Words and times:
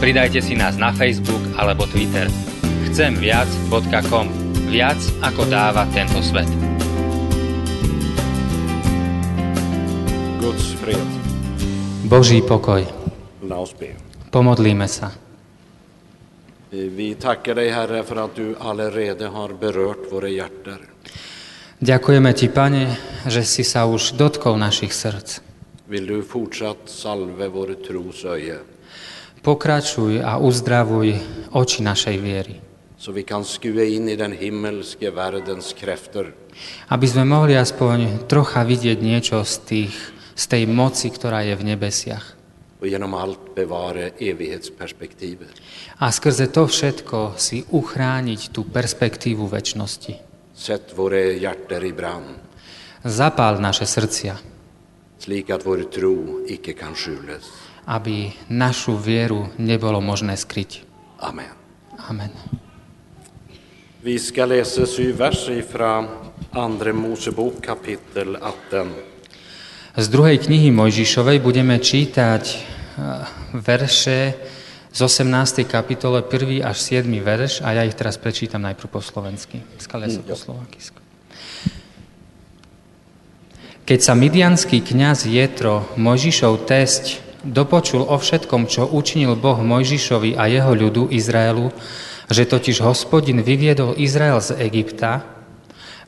Pridajte 0.00 0.40
si 0.40 0.56
nás 0.56 0.80
na 0.80 0.96
Facebook 0.96 1.44
alebo 1.60 1.84
Twitter. 1.84 2.24
Chcemviac.com 2.88 4.26
Viac 4.72 4.96
ako 5.20 5.44
dáva 5.44 5.84
tento 5.92 6.24
svet. 6.24 6.48
Boží 12.08 12.40
pokoj. 12.40 12.80
Pomodlíme 14.32 14.88
sa. 14.88 15.12
Vi 16.72 17.14
tackar 17.20 17.60
dig 17.60 17.68
Herre 17.68 18.00
för 18.00 18.16
att 18.24 18.34
du 18.34 18.56
allerede 18.56 19.28
har 19.28 19.52
berört 19.52 20.08
våra 20.08 20.32
hjärtan. 20.32 20.80
Ďakujeme 21.76 22.32
Ti, 22.32 22.48
Pane, 22.48 22.96
že 23.28 23.44
si 23.44 23.68
sa 23.68 23.84
už 23.84 24.16
dotkol 24.16 24.56
našich 24.56 24.96
srdc. 24.96 25.44
Vill 25.92 26.08
du 26.08 26.24
fortsatt 26.24 26.88
salve 26.88 27.52
vår 27.52 27.84
tros 27.84 28.24
öje. 28.24 28.79
Pokračuj 29.40 30.20
a 30.20 30.36
uzdravuj 30.36 31.16
oči 31.52 31.80
našej 31.80 32.16
viery. 32.20 32.56
Så 33.00 33.16
vi 33.16 33.24
kan 33.24 33.44
skue 33.44 33.96
in 33.96 34.08
i 34.12 34.16
den 34.16 34.36
himmelske 34.36 35.08
världens 35.08 35.72
krafter. 35.72 36.36
Aby 36.92 37.06
sme 37.08 37.24
mohli 37.24 37.56
aspoň 37.56 38.28
trocha 38.28 38.60
vidieť 38.60 39.00
niečo 39.00 39.40
z 39.40 39.54
tých 39.64 39.96
z 40.40 40.44
tej 40.48 40.64
moci, 40.64 41.12
ktorá 41.12 41.44
je 41.44 41.52
v 41.52 41.76
nebesiach. 41.76 42.24
A 46.00 46.06
skrze 46.08 46.46
to 46.48 46.62
všetko 46.64 47.18
si 47.36 47.68
uchrániť 47.68 48.40
tú 48.48 48.64
perspektívu 48.64 49.44
väčšnosti. 49.44 50.14
Zapál 53.04 53.54
naše 53.60 53.84
srdcia. 53.84 54.34
Aby 57.88 58.32
našu 58.52 58.96
vieru 58.96 59.48
nebolo 59.56 60.00
možné 60.00 60.36
skryť. 60.36 60.84
Amen. 61.20 61.52
Amen. 62.08 62.32
Vi 64.00 64.16
ska 64.18 64.48
läsa 64.48 64.88
sju 64.88 65.12
verser 65.12 65.60
från 65.60 66.08
Andre 66.52 66.92
Mosebok 66.92 67.60
kapitel 67.60 68.36
18. 68.72 69.10
Z 69.96 70.06
druhej 70.08 70.38
knihy 70.38 70.72
Mojžišovej 70.72 71.42
budeme 71.42 71.76
čítať 71.76 72.44
e, 72.46 72.56
verše 73.58 74.38
z 74.88 74.98
18. 75.02 75.68
kapitole 75.68 76.24
1. 76.24 76.64
až 76.64 76.76
7. 76.80 77.10
verš 77.20 77.60
a 77.60 77.74
ja 77.76 77.82
ich 77.84 77.98
teraz 77.98 78.16
prečítam 78.16 78.64
najprv 78.64 78.88
po 78.88 79.04
slovensky. 79.04 79.60
Mm, 79.60 80.24
po 80.24 80.56
Keď 83.84 83.98
sa 84.00 84.14
midianský 84.14 84.80
kňaz 84.80 85.26
Jetro, 85.26 85.90
Mojžišov 86.00 86.64
test, 86.70 87.18
dopočul 87.44 88.04
o 88.04 88.16
všetkom, 88.16 88.68
čo 88.68 88.88
učinil 88.88 89.36
Boh 89.36 89.58
Mojžišovi 89.60 90.36
a 90.36 90.48
jeho 90.48 90.72
ľudu 90.72 91.12
Izraelu, 91.12 91.72
že 92.30 92.46
totiž 92.46 92.84
hospodin 92.84 93.42
vyviedol 93.42 93.98
Izrael 93.98 94.38
z 94.38 94.56
Egypta, 94.60 95.40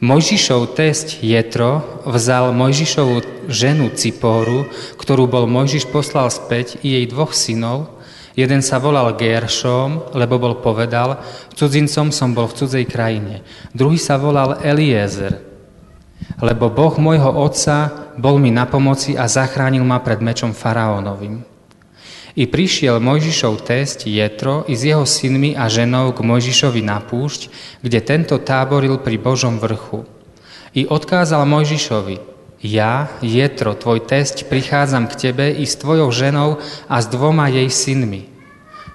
Mojžišov 0.03 0.75
test 0.75 1.22
Jetro 1.22 2.03
vzal 2.03 2.50
Mojžišovú 2.50 3.47
ženu 3.47 3.94
Cipóru, 3.94 4.66
ktorú 4.98 5.31
bol 5.31 5.47
Mojžiš 5.47 5.87
poslal 5.94 6.26
späť, 6.26 6.75
i 6.82 6.98
jej 6.98 7.06
dvoch 7.06 7.31
synov. 7.31 8.03
Jeden 8.34 8.66
sa 8.66 8.82
volal 8.82 9.15
Geršom, 9.15 10.10
lebo 10.19 10.42
bol 10.42 10.59
povedal, 10.59 11.22
cudzincom 11.54 12.10
som 12.10 12.34
bol 12.34 12.50
v 12.50 12.56
cudzej 12.59 12.84
krajine. 12.91 13.47
Druhý 13.71 13.94
sa 13.94 14.19
volal 14.19 14.59
Eliezer, 14.66 15.52
lebo 16.43 16.72
Boh 16.72 16.94
môjho 16.99 17.31
otca 17.31 18.10
bol 18.19 18.41
mi 18.41 18.50
na 18.50 18.66
pomoci 18.66 19.15
a 19.15 19.31
zachránil 19.31 19.84
ma 19.87 20.03
pred 20.03 20.19
mečom 20.19 20.56
faraónovým. 20.56 21.44
I 22.33 22.49
prišiel 22.49 22.97
Mojžišov 22.97 23.60
test 23.69 24.09
Jetro 24.09 24.65
i 24.65 24.72
s 24.72 24.88
jeho 24.88 25.05
synmi 25.05 25.53
a 25.53 25.69
ženou 25.69 26.16
k 26.16 26.25
Mojžišovi 26.25 26.81
na 26.81 26.97
púšť, 26.97 27.53
kde 27.84 28.00
tento 28.00 28.41
táboril 28.41 28.97
pri 29.05 29.21
Božom 29.21 29.60
vrchu. 29.60 30.09
I 30.72 30.88
odkázal 30.88 31.44
Mojžišovi, 31.44 32.16
ja, 32.65 33.12
Jetro, 33.21 33.77
tvoj 33.77 34.09
test, 34.09 34.49
prichádzam 34.49 35.12
k 35.12 35.28
tebe 35.28 35.53
i 35.53 35.69
s 35.69 35.77
tvojou 35.77 36.09
ženou 36.09 36.56
a 36.89 36.97
s 37.03 37.06
dvoma 37.12 37.53
jej 37.53 37.69
synmi. 37.69 38.31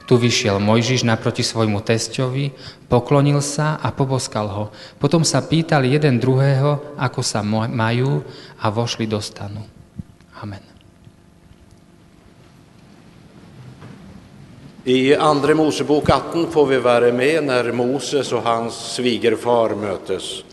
Tu 0.07 0.16
vyšiel 0.16 0.63
Mojžiš 0.63 1.03
naproti 1.03 1.44
svojmu 1.44 1.84
testovi, 1.84 2.56
poklonil 2.88 3.44
sa 3.44 3.75
a 3.75 3.91
poboskal 3.91 4.47
ho. 4.47 4.63
Potom 4.95 5.28
sa 5.28 5.44
pýtal 5.44 5.84
jeden 5.84 6.16
druhého, 6.16 6.95
ako 6.95 7.19
sa 7.19 7.44
majú 7.44 8.23
a 8.63 8.72
vošli 8.72 9.03
do 9.03 9.19
stanu. 9.19 9.68
Amen. 10.40 10.63
I 14.88 15.12
Andre 15.12 15.51
Mosebok 15.51 16.07
18 16.07 16.47
får 16.56 16.66
vi 16.66 16.78
vara 16.79 17.12
med 17.12 17.44
när 17.44 17.72
Moses 17.72 18.31
och 18.31 18.44
hans 18.44 18.74
svigerfar 18.95 19.75
mötes. 19.75 20.47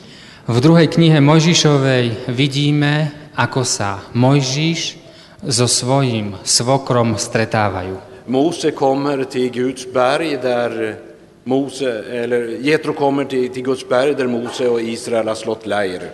V 0.47 0.61
druhej 0.61 0.91
knihe 0.91 1.23
Mojžišovej 1.23 2.35
vidíme, 2.35 3.15
ako 3.39 3.63
sa 3.63 4.03
Mojžiš 4.13 4.99
so 5.47 5.71
svojím 5.71 6.35
svokrom 6.43 7.15
stretávajú. 7.15 8.14
Mose 8.27 8.71
kommer 8.71 9.25
till 9.25 9.51
Guds 9.51 9.93
berg 9.93 10.37
där 10.43 10.97
Mose, 11.45 12.05
eller 12.11 12.47
Jetro 12.61 12.93
kommer 12.93 13.25
till, 13.25 13.49
till 13.49 13.63
Guds 13.63 13.89
berg 13.89 14.15
där 14.15 14.27
Mose 14.27 14.69
och 14.69 14.81
Israel 14.81 15.29
har 15.29 15.35
slått 15.35 15.67
leir. 15.67 16.11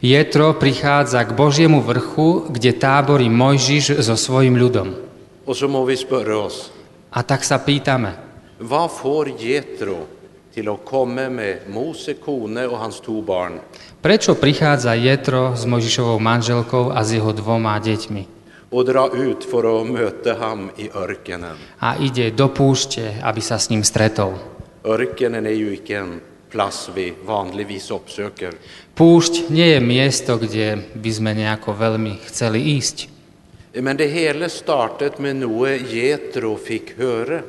Jetro 0.00 0.52
prichádza 0.52 1.24
k 1.24 1.32
Božiemu 1.32 1.80
vrchu, 1.80 2.44
kde 2.52 2.72
táborí 2.72 3.32
Mojžiš 3.32 4.04
so 4.04 4.16
svojím 4.16 4.60
ľudom. 4.60 4.92
Och 5.46 5.56
så 5.56 5.68
må 5.68 5.84
vi 5.84 5.96
spöra 5.96 6.36
oss, 6.36 6.70
a 7.10 7.22
tak 7.22 7.44
sa 7.44 7.58
pýtame, 7.58 8.12
Vad 8.58 8.90
får 8.90 9.40
Jetro 9.40 9.96
till 10.54 10.68
att 10.68 10.84
komma 10.84 11.28
med 11.28 11.58
Mose 11.68 12.14
kone 12.14 12.66
och 12.66 12.78
hans 12.78 13.00
två 13.00 13.22
barn? 13.22 13.60
Prečo 14.02 14.34
prichádza 14.34 14.94
Jetro 14.94 15.56
s 15.56 15.66
Možišovou 15.66 16.18
manželkou 16.18 16.90
a 16.90 17.04
s 17.04 17.12
jeho 17.12 17.32
dvoma 17.32 17.78
deťmi? 17.78 18.35
Och 18.76 18.84
dra 18.84 19.08
ut 19.08 19.44
för 19.44 19.80
att 19.80 19.86
möta 19.86 20.34
ham 20.34 20.70
i 20.76 20.90
örkenen. 20.94 21.56
A 21.78 21.96
ide 21.96 22.30
do 22.30 22.48
púšte, 22.52 23.16
aby 23.24 23.40
sa 23.40 23.56
s 23.56 23.70
ním 23.72 23.80
stretol. 23.80 24.36
Örkenen 24.84 25.46
är 25.46 25.56
ju 25.56 25.76
inte 25.76 25.96
en 25.96 26.20
plats 26.50 26.90
vi 26.94 27.14
vanligtvis 27.24 27.90
uppsöker. 27.90 28.52
Púšť 28.92 29.48
nie 29.48 29.72
je 29.72 29.80
miesto, 29.80 30.36
kde 30.36 30.92
by 30.92 31.08
sme 31.08 31.32
nejako 31.32 31.72
veľmi 31.72 32.20
chceli 32.28 32.76
ísť. 32.76 33.08
Men 33.80 33.96
det 33.96 34.12
hele 34.12 34.52
startet 34.52 35.16
med 35.24 35.40
noe 35.40 35.80
Jetro 35.80 36.60
fikk 36.60 37.00
høre. 37.00 37.40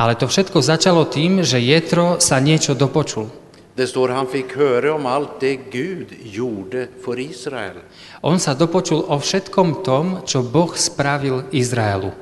Ale 0.00 0.16
to 0.16 0.24
všetko 0.24 0.56
začalo 0.64 1.04
tým, 1.04 1.44
že 1.44 1.60
Jetro 1.60 2.16
sa 2.16 2.40
niečo 2.40 2.72
dopočul. 2.72 3.41
Det 3.74 3.86
står 3.86 4.08
han 4.08 4.26
fick 4.26 4.56
höra 4.56 4.94
om 4.94 5.06
allt 5.06 5.40
det 5.40 5.56
Gud 5.70 6.06
gjorde 6.22 6.88
för 7.04 7.18
Israel. 7.18 7.76
On 8.20 8.38
sa 8.38 8.54
dopočul 8.54 9.00
o 9.08 9.16
všetkom 9.18 9.80
tom, 9.84 10.20
čo 10.28 10.42
Boh 10.42 10.76
spravil 10.76 11.42
Izraelu. 11.50 12.12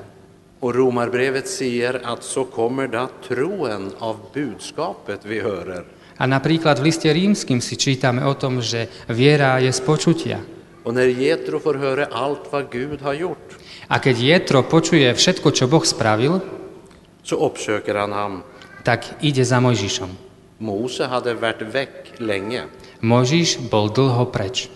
Och 0.61 0.75
Romarbrevet 0.75 1.49
säger 1.49 2.00
att 2.05 2.23
så 2.23 2.44
kommer 2.44 2.87
då 2.87 3.08
troen 3.29 3.93
av 3.99 4.17
budskapet 4.35 5.20
vi 5.25 5.41
hörer. 5.41 5.85
A 6.17 6.26
napríklad 6.26 6.79
v 6.79 6.93
liste 6.93 7.08
rímským 7.08 7.64
si 7.64 7.81
čítame 7.81 8.20
o 8.29 8.37
tom, 8.37 8.61
že 8.61 8.93
viera 9.08 9.56
je 9.58 9.73
z 9.73 9.81
počutia. 9.81 10.38
Och 10.85 10.94
när 10.94 11.08
Jetro 11.08 11.58
får 11.61 11.75
höra 11.75 12.06
allt 12.12 12.53
vad 12.53 12.70
Gud 12.70 13.00
har 13.03 13.14
gjort, 13.14 13.56
A 13.91 13.99
keď 13.99 14.17
Jetro 14.23 14.62
počuje 14.62 15.11
všetko, 15.11 15.50
čo 15.50 15.67
Boh 15.67 15.82
spravil, 15.82 16.38
så 17.26 17.35
uppsöker 17.43 17.96
han 17.99 18.12
ham. 18.12 18.35
tak 18.85 19.03
ide 19.20 19.43
za 19.44 19.58
Mojžišom. 19.61 20.30
Mose 20.60 21.04
hade 21.06 21.34
varit 21.34 21.62
väck 21.62 22.20
länge. 22.20 22.62
Mojžiš 23.00 23.58
bol 23.70 23.88
dlho 23.88 24.24
preč. 24.28 24.68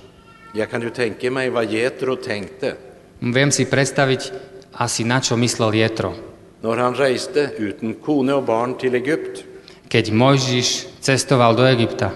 Jag 0.54 0.70
kan 0.70 0.82
ju 0.82 0.90
tänka 0.90 1.30
mig 1.30 1.50
vad 1.50 1.70
Jetro 1.72 2.16
tänkte 2.16 2.76
Viem 3.20 3.50
si 3.52 3.64
predstaviť 3.64 4.32
asi 4.72 5.04
na 5.04 5.20
čo 5.20 5.36
myslel 5.36 5.74
Jetro. 5.74 6.14
när 6.62 6.76
han 6.80 6.94
reste 6.94 7.50
utan 7.58 7.94
kone 7.94 8.32
och 8.34 8.42
barn 8.44 8.74
till 8.74 8.94
Egypt. 8.94 9.44
Keď 9.88 10.10
Mojžiš 10.12 10.86
cestoval 11.00 11.54
do 11.56 11.62
Egypta, 11.68 12.10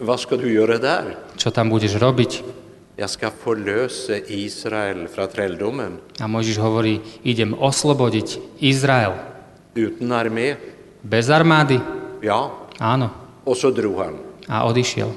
Vad 0.00 0.20
ska 0.20 0.36
du 0.36 0.48
göra 0.52 0.78
där? 0.78 1.16
čo 1.36 1.50
tam 1.50 1.68
budeš 1.70 1.94
robiť? 2.00 2.42
Jag 2.96 3.10
ska 3.10 3.30
förlösa 3.30 4.16
Israel 4.28 5.08
från 5.08 5.28
träldomen. 5.28 5.98
A 6.20 6.26
Mojžiš 6.26 6.56
hovorí, 6.58 7.00
idem 7.24 7.52
oslobodiť 7.54 8.40
Izrael. 8.60 9.12
utan 9.74 10.12
armé. 10.12 10.56
Bez 11.04 11.28
armády? 11.30 11.80
Ja, 12.22 12.50
Áno. 12.78 13.08
och 13.44 13.56
så 13.56 13.70
drog 13.70 13.96
han. 13.98 14.14
A 14.48 14.68
odišiel. 14.70 15.08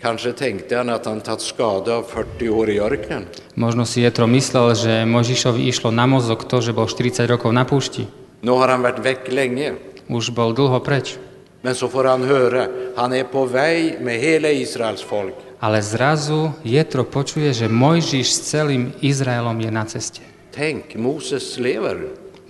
Kanske 0.00 0.32
tänkte 0.32 0.76
han 0.76 0.88
att 0.88 1.06
han 1.06 1.20
tagit 1.20 1.40
skada 1.40 1.94
av 1.94 2.02
40 2.02 2.48
år 2.48 2.70
i 2.70 2.80
öknen. 2.80 3.24
Možno 3.54 3.86
si 3.86 4.00
Jetro 4.00 4.26
myslel, 4.26 4.74
že 4.74 5.04
Možišovi 5.04 5.68
išlo 5.68 5.90
na 5.90 6.06
mozog 6.06 6.44
to, 6.44 6.60
že 6.60 6.72
bol 6.72 6.86
40 6.86 7.26
rokov 7.26 7.52
na 7.52 7.64
púšti. 7.64 8.06
Nu 8.42 8.52
har 8.52 8.68
han 8.68 8.82
varit 8.82 8.98
väck 8.98 9.32
länge. 9.32 9.72
Už 10.08 10.30
bol 10.30 10.52
dlho 10.54 10.80
preč. 10.80 11.16
Men 11.62 11.74
så 11.74 11.88
får 11.88 12.04
han 12.04 12.22
höra, 12.22 12.68
han 12.96 13.12
är 13.12 13.24
på 13.24 13.44
väg 13.46 14.00
med 14.00 14.20
hela 14.20 14.50
Israels 14.50 15.02
folk. 15.02 15.34
Ale 15.60 15.82
zrazu 15.82 16.50
Jetro 16.64 17.04
počuje, 17.04 17.52
že 17.52 17.68
Mojžiš 17.68 18.28
s 18.34 18.40
celým 18.52 18.92
Izraelom 19.00 19.60
je 19.60 19.70
na 19.70 19.84
ceste. 19.84 20.20
Tänk, 20.52 20.94
Moses 20.94 21.56
lever. 21.58 21.96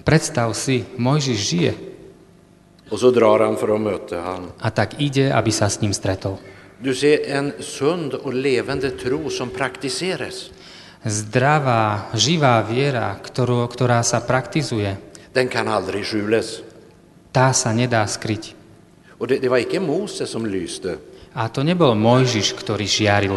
Predstav 0.04 0.54
si, 0.54 0.84
Mojžiš 0.98 1.38
žije. 1.50 1.72
A 4.60 4.68
tak 4.70 5.00
ide, 5.00 5.32
aby 5.32 5.50
sa 5.50 5.66
s 5.68 5.80
ním 5.80 5.92
stretol. 5.92 6.36
Du 6.80 6.92
ser 6.92 7.24
en 7.30 7.54
sund 7.60 8.12
och 8.14 8.34
levande 8.34 8.90
tro 8.92 9.30
som 9.30 9.48
praktiseras. 9.48 10.50
Zdravá, 11.04 12.12
živá 12.16 12.60
viera, 12.64 13.12
ktorú, 13.20 13.64
ktorá 13.68 14.00
sa 14.04 14.20
praktizuje, 14.24 14.96
Den 15.34 15.48
kan 15.48 15.66
aldrig 15.68 16.04
skjulas. 16.04 16.62
tá 17.32 17.50
sa 17.52 17.72
nedá 17.74 18.04
skryť. 18.06 18.54
Och 19.18 19.26
det, 19.28 19.40
det 19.40 19.48
var 19.48 19.58
icke 19.60 19.80
Moses 19.80 20.28
som 20.30 20.44
lyste, 20.44 20.98
A 21.34 21.48
to 21.50 21.66
nebol 21.66 21.92
Mojžiš, 21.98 22.54
ktorý 22.54 22.86
žiaril, 22.86 23.36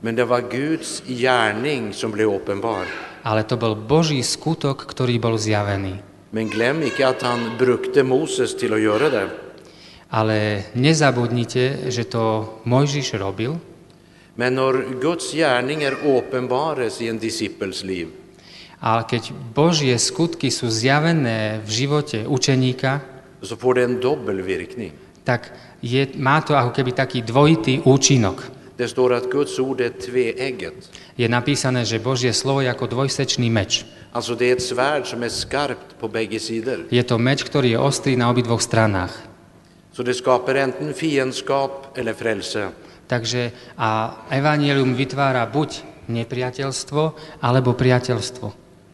men 0.00 0.16
det 0.16 0.24
var 0.24 0.46
Guds 0.48 1.02
gärning 1.04 1.92
som 1.92 2.08
blev 2.10 2.32
uppenbar. 2.32 2.86
ale 3.24 3.42
to 3.44 3.58
bol 3.58 3.74
Boží 3.74 4.22
skutok, 4.22 4.86
ktorý 4.86 5.18
bol 5.18 5.34
zjavený. 5.36 6.00
Men 6.30 6.48
glöm 6.48 6.82
icke 6.82 7.08
att 7.08 7.22
han 7.22 7.56
brukte 7.58 8.02
Moses 8.02 8.56
till 8.56 8.72
att 8.72 8.80
göra 8.80 9.10
det. 9.10 9.28
Ale 10.10 10.62
nezabudnite, 10.72 11.90
že 11.90 12.04
to 12.04 12.54
Mojžiš 12.64 13.14
robil, 13.14 13.58
Men 14.36 14.54
när 14.54 15.00
Guds 15.00 15.32
gärningar 15.32 15.96
uppenbaras 16.04 17.00
i 17.00 17.08
en 17.08 17.18
discipels 17.18 17.84
liv, 17.84 18.08
ale 18.80 19.08
keď 19.08 19.32
Božie 19.56 19.96
skutky 19.96 20.52
sú 20.52 20.68
zjavené 20.68 21.64
v 21.64 21.70
živote 21.72 22.28
učeníka, 22.28 23.00
så 23.40 23.56
får 23.56 23.74
det 23.74 23.82
en 23.84 23.96
dobbelvirkning. 24.00 24.92
tak 25.24 25.50
je, 25.80 26.06
má 26.20 26.44
to 26.44 26.52
ako 26.52 26.70
keby 26.76 26.92
taký 26.92 27.24
dvojitý 27.24 27.80
účinok. 27.88 28.52
Det 28.76 28.88
står 28.88 29.16
att 29.16 29.32
Guds 29.32 29.56
ord 29.58 29.80
är 29.80 29.96
tveegget. 29.96 30.92
Je 31.16 31.24
napísané, 31.28 31.88
že 31.88 31.96
Božie 31.96 32.36
slovo 32.36 32.60
je 32.60 32.68
ako 32.68 32.92
dvojsečný 32.92 33.48
meč. 33.48 33.88
Alltså 34.16 34.32
det 34.34 34.48
är 34.48 34.52
ett 34.56 34.62
svärd 34.62 35.06
som 35.06 35.22
är 35.22 35.28
skarpt 35.28 36.00
på 36.00 36.08
bägge 36.08 36.40
sidor. 36.40 36.88
Je 36.88 37.04
to 37.04 37.20
meč, 37.20 37.44
ktorý 37.44 37.76
je 37.76 37.78
ostrý 37.78 38.16
na 38.16 38.32
obidvoch 38.32 38.64
stranách. 38.64 39.12
Så 39.92 40.00
det 40.00 40.16
skapar 40.16 40.56
enten 40.56 40.96
fiendskap 40.96 41.92
eller 41.92 42.16
frälse. 42.16 42.72
Takže 43.12 43.52
a 43.76 44.24
evanielium 44.32 44.96
vytvára 44.96 45.44
buď 45.44 45.84
nepriateľstvo, 46.08 47.02
alebo 47.44 47.76
priateľstvo. 47.76 48.46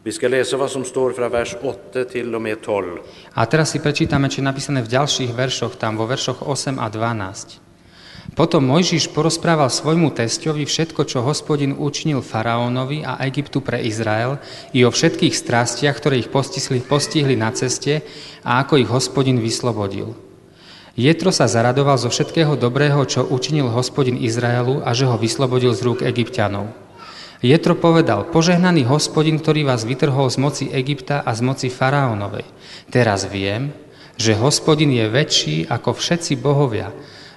Vi 0.03 0.11
ska 0.11 0.27
läsa 0.27 0.59
vad 0.59 0.67
som 0.67 0.83
står 0.83 1.15
från 1.15 1.31
vers 1.31 1.55
8 1.55 2.03
till 2.11 2.35
och 2.35 2.41
med 2.43 2.59
12. 2.59 2.99
A 3.31 3.47
teraz 3.47 3.71
si 3.71 3.79
prečítame, 3.79 4.27
čo 4.27 4.43
je 4.43 4.51
napísané 4.51 4.83
v 4.83 4.91
ďalších 4.91 5.31
veršoch, 5.31 5.79
tam 5.79 5.95
vo 5.95 6.03
veršoch 6.03 6.43
8 6.43 6.83
a 6.83 6.91
12. 6.91 7.72
Potom 8.33 8.65
Mojžiš 8.65 9.13
porozprával 9.13 9.69
svojmu 9.69 10.09
testovi 10.09 10.65
všetko, 10.65 11.05
čo 11.05 11.21
hospodin 11.21 11.77
učinil 11.77 12.25
faraónovi 12.25 13.05
a 13.05 13.21
Egyptu 13.29 13.61
pre 13.61 13.77
Izrael 13.85 14.41
i 14.73 14.81
o 14.81 14.89
všetkých 14.89 15.37
strastiach, 15.37 15.93
ktoré 15.93 16.17
ich 16.17 16.33
postihli, 16.33 16.81
postihli 16.81 17.37
na 17.37 17.53
ceste 17.53 18.01
a 18.41 18.65
ako 18.65 18.81
ich 18.81 18.89
hospodin 18.89 19.37
vyslobodil. 19.37 20.17
Jetro 20.97 21.29
sa 21.29 21.45
zaradoval 21.45 21.97
zo 22.01 22.09
všetkého 22.09 22.57
dobrého, 22.57 23.05
čo 23.05 23.25
učinil 23.25 23.69
hospodin 23.69 24.17
Izraelu 24.17 24.81
a 24.81 24.93
že 24.97 25.05
ho 25.09 25.17
vyslobodil 25.17 25.73
z 25.77 25.81
rúk 25.85 25.99
Egyptianov. 26.01 26.73
Jetro 27.41 27.77
povedal, 27.77 28.29
požehnaný 28.29 28.85
hospodin, 28.89 29.37
ktorý 29.37 29.65
vás 29.65 29.85
vytrhol 29.85 30.29
z 30.33 30.37
moci 30.41 30.65
Egypta 30.73 31.21
a 31.21 31.33
z 31.37 31.41
moci 31.45 31.67
faraónovej. 31.69 32.45
Teraz 32.89 33.29
viem, 33.29 33.73
že 34.17 34.37
hospodin 34.37 34.89
je 34.89 35.05
väčší 35.05 35.55
ako 35.69 35.97
všetci 35.97 36.37
bohovia. 36.37 36.93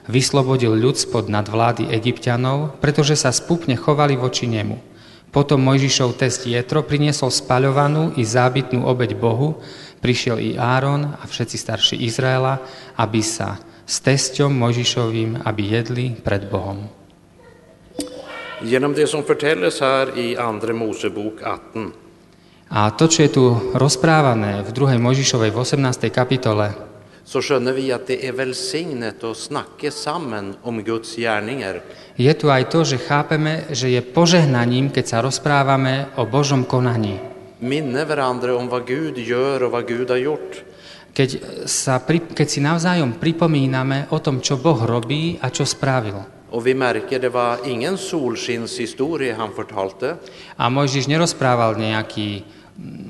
Vyslobodil 0.06 0.70
ľud 0.70 0.94
spod 0.94 1.26
nadvlády 1.26 1.91
Egyptianov, 1.91 2.79
pretože 2.79 3.19
sa 3.19 3.35
spupne 3.35 3.75
chovali 3.75 4.14
voči 4.14 4.47
nemu. 4.47 4.79
Potom 5.35 5.58
Mojžišov 5.67 6.17
test 6.17 6.47
Jetro 6.47 6.87
priniesol 6.87 7.35
spaľovanú 7.35 8.14
i 8.14 8.23
zábytnú 8.23 8.87
obeď 8.87 9.19
Bohu, 9.19 9.58
prišiel 9.99 10.38
i 10.38 10.50
Áron 10.55 11.11
a 11.11 11.25
všetci 11.26 11.56
starší 11.58 11.97
Izraela, 12.06 12.62
aby 12.97 13.20
sa 13.20 13.58
s 13.82 13.99
testom 13.99 14.55
Mojžišovým, 14.55 15.43
aby 15.43 15.62
jedli 15.76 16.14
pred 16.14 16.47
Bohom. 16.47 16.87
Genom 18.62 18.97
det 18.97 19.06
som 19.06 19.20
förtälles 19.20 19.81
här 19.81 20.17
i 20.17 20.37
Andra 20.37 20.73
Mosebok 20.73 21.44
18 21.44 22.06
A 22.70 22.91
to, 22.91 23.06
čo 23.06 23.23
je 23.23 23.31
tu 23.31 23.44
rozprávané 23.79 24.67
v 24.67 24.70
2. 24.75 24.99
Mojžišovej 24.99 25.55
v 25.55 25.58
18. 25.62 26.11
kapitole, 26.11 26.75
så 27.26 27.43
skönner 27.43 27.73
vi 27.73 27.93
att 27.93 28.06
det 28.06 28.26
är 28.28 28.32
välsignet 28.32 29.25
att 29.25 29.37
snacka 29.37 29.90
samman 29.90 30.55
om 30.62 30.82
Guds 30.82 31.17
gärningar. 31.17 31.82
je 32.17 32.32
tu 32.34 32.46
aj 32.49 32.64
to, 32.70 32.84
že 32.87 32.96
chápeme, 33.02 33.67
že 33.75 33.90
je 33.90 34.00
požehnaním, 34.00 34.88
keď 34.94 35.05
sa 35.05 35.19
rozprávame 35.20 36.06
o 36.17 36.25
Božom 36.25 36.64
konaní. 36.64 37.19
Minne 37.61 38.05
varandra 38.06 38.55
om 38.56 38.69
vad 38.69 38.87
Gud 38.87 39.19
gör 39.19 39.62
och 39.62 39.73
vad 39.73 39.84
Gud 39.88 40.08
har 40.08 40.17
gjort. 40.17 40.62
Keď, 41.17 41.31
sa, 41.67 41.99
pri- 41.99 42.31
keď 42.31 42.46
si 42.49 42.61
navzájom 42.61 43.17
pripomíname 43.19 44.06
o 44.12 44.20
tom, 44.20 44.40
čo 44.40 44.61
Boh 44.61 44.79
robí 44.87 45.40
a 45.43 45.50
čo 45.50 45.64
spravil. 45.67 46.22
Och 46.50 46.62
vi 46.67 46.75
märker 46.75 47.19
det 47.19 47.32
var 47.32 47.58
ingen 47.67 47.99
solskinshistoria 47.99 49.34
han 49.37 49.50
fortalte, 49.50 50.17
A 50.56 50.70
Mojžiš 50.70 51.11
nerozprával 51.11 51.75
nejaký, 51.75 52.44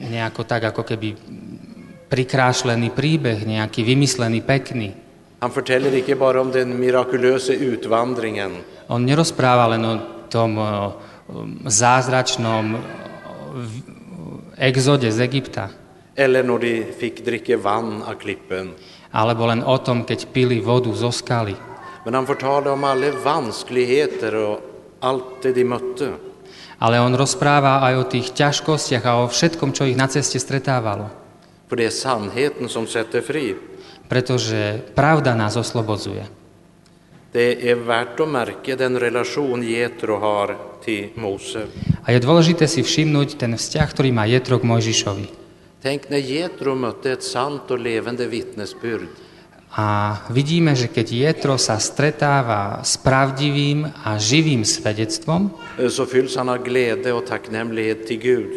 nejako 0.09 0.43
tak, 0.49 0.73
ako 0.73 0.83
keby 0.83 1.15
prikrášlený 2.09 2.95
príbeh, 2.95 3.43
nejaký 3.47 3.83
vymyslený, 3.83 4.43
pekný. 4.47 4.95
Han 5.43 5.53
fortäller 5.53 5.93
icke 5.93 6.17
bara 6.17 6.41
om 6.41 6.49
den 6.51 6.73
mirakulösa 6.81 7.53
utvandringen, 7.53 8.65
On 8.89 9.03
nerozpráva 9.03 9.67
len 9.75 9.83
o 9.83 9.95
tom 10.31 10.55
zázračnom 11.67 12.79
exode 14.57 15.11
z 15.11 15.19
Egypta, 15.21 15.71
eller 16.15 16.43
när 16.47 16.59
de 16.59 16.73
fick 16.95 17.25
dricka 17.25 17.59
vann 17.59 18.03
av 18.03 18.15
klippen. 18.15 18.79
alebo 19.13 19.47
len 19.47 19.65
o 19.65 19.77
tom, 19.79 20.05
keď 20.05 20.31
pili 20.31 20.61
vodu 20.61 20.95
zo 20.95 21.11
skaly. 21.11 21.57
Men 22.07 22.15
han 22.15 22.27
fortalte 22.27 22.71
om 22.71 22.85
alla 22.85 23.11
vanskligheter 23.11 24.35
och 24.35 24.61
allt 25.01 25.43
det 25.43 25.53
de 25.53 25.65
mötte. 25.65 26.15
Ale 26.79 27.01
on 27.01 27.17
rozpráva 27.17 27.81
aj 27.83 27.95
o 27.97 28.05
tých 28.05 28.37
ťažkostiach 28.37 29.05
a 29.09 29.25
o 29.25 29.33
všetkom, 29.33 29.73
čo 29.73 29.89
ich 29.89 29.97
na 29.97 30.07
ceste 30.07 30.37
stretávalo. 30.39 31.26
För 31.69 31.77
det 31.77 31.85
är 31.85 31.91
sannheten 31.91 32.69
som 32.69 32.87
sätter 32.87 33.21
fri. 33.21 33.55
Pretože 34.09 34.81
pravda 34.95 35.35
nás 35.35 35.57
oslobodzuje. 35.57 36.27
Det 37.33 37.71
är 37.71 37.75
värt 37.75 38.21
att 38.21 38.29
märka 38.29 38.77
den 38.77 38.99
relation 38.99 39.63
Jetro 39.63 40.17
har 40.17 40.57
till 40.85 41.09
Mose. 41.15 41.67
A 42.07 42.15
je 42.15 42.23
dôležité 42.23 42.71
si 42.71 42.81
všimnúť 42.87 43.37
ten 43.37 43.59
vzťah, 43.59 43.87
ktorý 43.91 44.15
má 44.15 44.25
Jetro 44.31 44.63
k 44.63 44.65
Mojžišovi. 44.65 45.27
Tänk 45.83 46.09
när 46.09 46.23
Jetro 46.23 46.75
mötte 46.75 47.13
ett 47.13 47.23
sant 47.27 47.71
och 47.71 47.79
levande 47.79 48.27
vittnesbyrd. 48.27 49.11
A 49.77 50.17
vidíme, 50.33 50.73
že 50.73 50.89
keď 50.89 51.07
Jetro 51.13 51.61
sa 51.61 51.77
stretáva 51.77 52.81
s 52.81 52.97
pravdivým 52.97 53.85
a 53.85 54.17
živým 54.17 54.65
svedectvom, 54.65 55.53
eh, 55.77 55.93
Gud. 58.17 58.51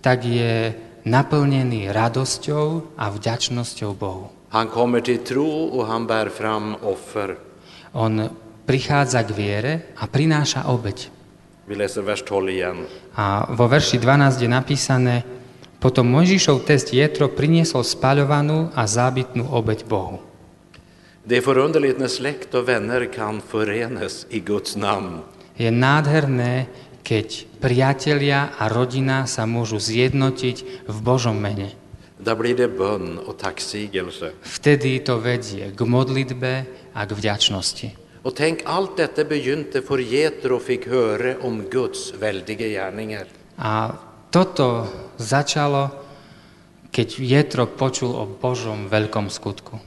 tak 0.00 0.24
je 0.24 0.74
naplnený 1.04 1.92
radosťou 1.92 2.96
a 2.96 3.10
vďačnosťou 3.10 3.90
Bohu. 3.96 4.28
Han 4.50 4.66
kommer 4.68 5.00
till 5.00 5.22
tro 5.22 5.70
och 5.70 5.86
han 5.86 6.06
bär 6.06 6.28
fram 6.28 6.76
offer. 6.82 7.38
On 7.92 8.30
prichádza 8.66 9.22
k 9.22 9.30
viere 9.34 9.72
a 9.98 10.06
prináša 10.06 10.66
obeď. 10.66 11.10
Vi 11.66 11.74
läser 11.78 12.02
vers 12.02 12.22
12 12.22 12.50
igen. 12.50 12.76
A 13.14 13.46
vo 13.54 13.70
verši 13.70 13.98
12 13.98 14.42
je 14.42 14.48
napísané, 14.50 15.16
potom 15.78 16.06
Mojžišov 16.10 16.66
test 16.66 16.90
Jetro 16.90 17.30
priniesol 17.30 17.86
spaľovanú 17.86 18.74
a 18.74 18.82
zábytnú 18.86 19.46
obeď 19.54 19.86
Bohu. 19.86 20.18
Det 21.24 21.36
är 21.36 21.40
förunderligt 21.40 21.98
när 21.98 22.08
släkt 22.08 22.54
och 22.54 22.68
vänner 22.68 23.04
kan 23.04 23.40
förenas 23.40 24.26
i 24.30 24.40
Guds 24.40 24.76
namn. 24.76 25.20
Je 25.56 25.70
nádherné, 25.70 26.66
keď 27.02 27.58
priatelia 27.58 28.54
a 28.56 28.68
rodina 28.68 29.24
sa 29.26 29.44
môžu 29.48 29.80
zjednotiť 29.80 30.86
v 30.86 30.98
Božom 31.00 31.36
mene. 31.36 31.74
Vtedy 34.44 34.90
to 35.00 35.14
vedie 35.18 35.64
k 35.72 35.80
modlitbe 35.80 36.52
a 36.92 37.00
k 37.06 37.10
vďačnosti. 37.16 37.88
Och 38.20 38.36
tänk, 38.36 38.62
allt 38.68 39.00
detta 39.00 39.24
begynte 39.24 39.80
för 39.80 39.96
Jetro 39.96 40.60
fick 40.60 40.84
höra 40.84 41.40
om 41.40 41.64
Guds 41.72 42.12
väldiga 42.12 42.68
gärningar. 42.68 43.24
A 43.56 43.96
toto 44.28 44.84
začalo 45.16 45.88
keď 46.90 47.08
Jetro 47.22 47.64
počul 47.70 48.10
o 48.12 48.26
Božom 48.26 48.90
veľkom 48.90 49.30
skutku. 49.30 49.78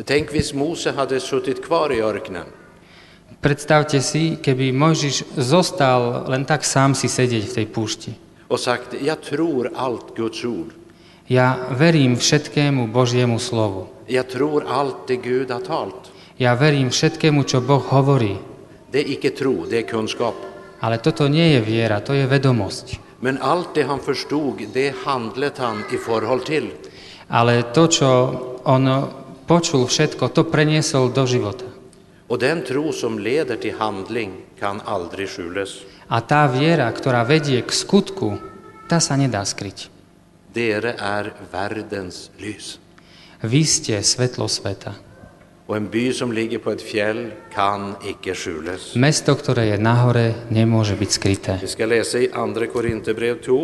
Tänk 0.00 0.32
hvis 0.32 0.52
Mose 0.56 0.92
hade 0.92 1.20
suttit 1.20 1.60
kvar 1.60 1.92
i 1.92 2.00
öknen 2.00 2.59
Predstavte 3.38 4.02
si, 4.02 4.36
keby 4.42 4.74
Mojžiš 4.74 5.38
zostal 5.38 6.26
len 6.26 6.42
tak 6.42 6.66
sám 6.66 6.98
si 6.98 7.06
sedieť 7.06 7.44
v 7.46 7.54
tej 7.54 7.66
púšti. 7.70 8.12
och 8.50 8.60
sagt 8.60 8.94
jag 9.00 9.20
tror 9.20 9.70
allt 9.74 10.16
Guds 10.16 10.44
ord. 10.44 10.74
Ja 11.30 11.70
verím 11.70 12.18
všetkému 12.18 12.90
Božiemu 12.90 13.38
slovu. 13.38 13.86
Jag 14.10 14.26
tror 14.28 14.66
allt 14.66 15.06
det 15.06 15.22
Gud 15.22 15.50
har 15.50 15.62
talt. 15.62 16.10
Ja 16.38 16.58
verím 16.58 16.90
všetkému, 16.90 17.46
čo 17.46 17.62
Boh 17.62 17.86
hovorí. 17.94 18.38
Det 18.90 18.98
är 18.98 19.06
icke 19.06 19.30
tro, 19.30 19.66
det 19.70 19.78
är 19.78 19.86
kunskap. 19.86 20.34
Ale 20.82 20.98
toto 20.98 21.28
nie 21.28 21.54
je 21.54 21.60
viera, 21.60 22.00
to 22.02 22.12
je 22.12 22.26
vedomosť. 22.26 22.98
Men 23.22 23.38
allt 23.38 23.74
det 23.74 23.86
han 23.86 24.00
förstod, 24.00 24.58
det 24.74 24.94
handlet 25.06 25.58
han 25.58 25.84
i 25.92 25.96
förhåll 25.96 26.40
till. 26.40 26.74
Ale 27.30 27.62
to, 27.70 27.86
čo 27.86 28.08
on 28.66 29.06
počul 29.46 29.86
všetko, 29.86 30.34
to 30.34 30.42
preniesol 30.42 31.14
do 31.14 31.22
života. 31.22 31.69
Och 32.30 32.38
den 32.38 32.62
tro 32.62 32.92
som 32.92 33.18
leder 33.18 33.56
till 33.56 33.74
handling 33.74 34.32
kan 34.58 34.80
aldrig 34.80 35.28
skjules. 35.28 35.82
A 36.06 36.22
tá 36.22 36.46
viera, 36.46 36.86
ktorá 36.86 37.26
vedie 37.26 37.58
k 37.58 37.74
skutku, 37.74 38.38
tá 38.86 39.02
sa 39.02 39.18
nedá 39.18 39.42
skryť. 39.42 39.90
Dere 40.54 40.94
är 40.94 41.34
världens 41.50 42.30
lys. 42.38 42.78
Vy 43.42 43.66
ste 43.66 43.98
svetlo 43.98 44.46
sveta. 44.46 44.94
Och 45.66 45.74
en 45.74 45.90
by 45.90 46.14
som 46.14 46.30
ligger 46.30 46.58
på 46.58 46.70
ett 46.70 46.82
fjäll 46.82 47.34
kan 47.50 47.98
icke 48.06 48.34
skjules. 48.34 48.94
Mesto, 48.94 49.34
ktoré 49.34 49.74
je 49.74 49.78
nahore, 49.82 50.46
nemôže 50.54 50.94
byť 50.94 51.10
skryté. 51.10 51.58
Vi 51.58 51.66
ska 51.66 51.82
läsa 51.82 52.22
i 52.22 52.30
Andra 52.30 52.70
Korinthierbrev 52.70 53.42
2, 53.42 53.58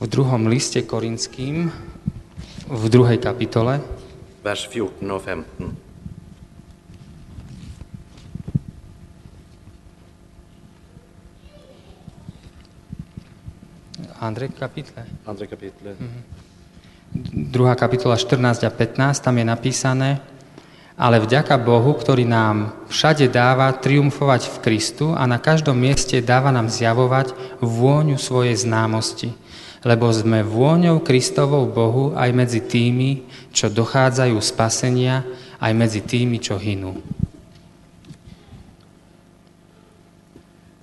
V 0.00 0.08
druhom 0.10 0.50
liste 0.50 0.82
Korinským, 0.82 1.70
v 2.66 2.84
druhej 2.90 3.22
kapitole, 3.22 3.78
vers 4.42 4.66
14 4.66 5.06
och 5.06 5.22
15. 5.22 5.89
Andrej 14.20 14.52
kapitole, 14.52 15.08
Andra 15.24 15.48
kapitlet. 15.48 15.96
druhá 17.32 17.72
kapitola 17.72 18.20
14 18.20 18.68
a 18.68 18.70
15, 18.70 19.16
tam 19.24 19.32
je 19.32 19.46
napísané, 19.48 20.20
ale 20.92 21.24
vďaka 21.24 21.56
Bohu, 21.56 21.96
ktorý 21.96 22.28
nám 22.28 22.76
všade 22.92 23.32
dáva 23.32 23.72
triumfovať 23.72 24.52
v 24.52 24.56
Kristu 24.60 25.16
a 25.16 25.24
na 25.24 25.40
každom 25.40 25.72
mieste 25.72 26.20
dáva 26.20 26.52
nám 26.52 26.68
zjavovať 26.68 27.32
vôňu 27.64 28.20
svojej 28.20 28.60
známosti. 28.60 29.32
Lebo 29.80 30.12
sme 30.12 30.44
vôňou 30.44 31.00
Kristovou 31.00 31.64
Bohu 31.64 32.12
aj 32.12 32.28
medzi 32.36 32.60
tými, 32.60 33.24
čo 33.56 33.72
dochádzajú 33.72 34.36
spasenia, 34.36 35.24
aj 35.56 35.72
medzi 35.72 36.04
tými, 36.04 36.36
čo 36.36 36.60
hynú. 36.60 37.00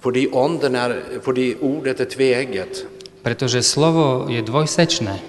Fordi, 0.01 0.29
ånden 0.33 0.75
är, 0.75 1.19
fordi 1.21 1.57
ordet 1.61 1.99
är 1.99 2.05
tveegget 2.05 2.96
Pretože 3.27 3.59
slovo 3.59 4.31
je 4.31 4.39
dvojsečné, 4.39 5.19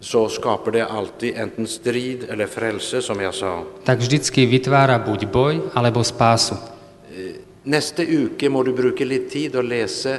så 0.00 0.24
skapar 0.32 0.72
det 0.72 0.88
alltid 0.88 1.36
enten 1.36 1.68
strid 1.68 2.24
eller 2.32 2.48
frälse, 2.48 3.04
som 3.04 3.20
jag 3.20 3.36
sa. 3.36 3.68
tak 3.84 4.00
vždycky 4.00 4.48
vytvára 4.48 4.96
buď 4.96 5.20
boj 5.28 5.54
alebo 5.76 6.00
spásu. 6.00 6.56
Nästa 7.68 8.02
uke 8.02 8.48
må 8.48 8.64
du 8.64 8.72
bruka 8.72 9.04
lite 9.04 9.28
tid 9.28 9.52
och 9.54 9.68
läsa 9.68 10.18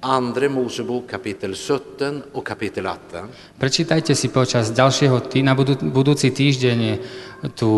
Andra 0.00 0.48
Mosebok 0.48 1.06
kapitel 1.06 1.54
17 1.54 2.32
och 2.32 2.42
kapitel 2.42 2.88
18. 2.88 3.60
Prečítajte 3.60 4.16
si 4.18 4.32
počas 4.32 4.74
ďalšieho 4.74 5.20
tý, 5.28 5.46
na 5.46 5.54
budú, 5.54 5.78
budúci 5.78 6.34
týždeň 6.34 6.98
tú 7.54 7.70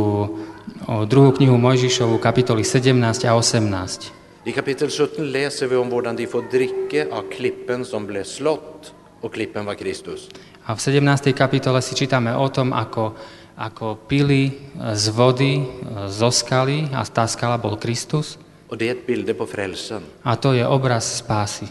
o, 0.89 1.05
druhú 1.05 1.37
knihu 1.37 1.61
Mojžišovu, 1.61 2.17
kapitoly 2.17 2.65
17 2.65 3.29
a 3.29 3.37
18. 3.37 4.24
I 4.47 4.53
kapitel 4.53 4.91
17 4.91 5.33
läser 5.33 5.67
vi 5.67 5.77
om 5.77 5.93
hur 5.93 6.03
de 6.03 6.27
får 6.27 6.45
dricka 6.51 7.17
av 7.17 7.31
klippen 7.31 7.85
som 7.85 8.07
blev 8.07 8.25
slått 8.25 8.93
och 9.21 9.35
klippen 9.35 9.65
var 9.65 9.75
Kristus. 9.75 10.29
A 10.65 10.75
v 10.75 10.79
17. 10.79 11.33
kapitole 11.33 11.81
si 11.83 11.95
čítame 11.95 12.37
o 12.37 12.49
tom, 12.49 12.73
ako, 12.73 13.17
ako 13.57 13.97
pili 14.09 14.53
z 14.95 15.09
vody, 15.09 15.65
e, 15.65 15.65
zo 16.09 16.29
skaly 16.29 16.93
a 16.93 17.05
tá 17.05 17.25
skala 17.25 17.57
bol 17.57 17.77
Kristus. 17.81 18.39
Och 18.69 18.77
det 18.77 18.89
är 18.89 18.93
ett 18.93 19.07
bilde 19.07 19.35
på 19.35 19.47
frälsen. 19.47 20.03
A 20.23 20.37
to 20.37 20.53
je 20.53 20.67
obraz 20.67 21.17
spásy. 21.17 21.67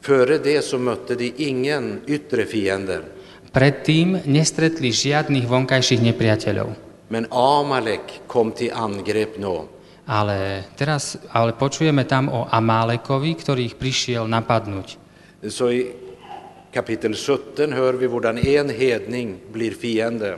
Före 0.00 0.38
det 0.38 0.62
så 0.62 0.78
mötte 0.78 1.14
de 1.14 1.32
ingen 1.36 2.00
yttre 2.06 2.46
fiender. 2.46 3.02
Predtým 3.52 4.22
nestretli 4.24 4.94
žiadnych 4.94 5.50
vonkajších 5.50 6.02
nepriateľov. 6.02 6.70
Men 7.10 7.26
Amalek 7.30 8.22
kom 8.26 8.52
till 8.52 8.70
angrepp 8.70 9.38
nå. 9.38 9.81
Ale 10.12 10.68
teraz 10.76 11.16
ale 11.32 11.56
počujeme 11.56 12.04
tam 12.04 12.28
o 12.28 12.44
Amálekovi, 12.44 13.32
ktorý 13.32 13.72
ich 13.72 13.76
prišiel 13.80 14.28
napadnúť. 14.28 15.00
Så 15.48 15.72
i 15.72 15.88
kapitel 16.68 17.16
17 17.16 17.72
hör 17.72 17.96
vi 17.96 18.06
hur 18.06 18.20
en 18.28 18.36
hedning 18.68 19.40
blir 19.48 19.72
fiende. 19.72 20.36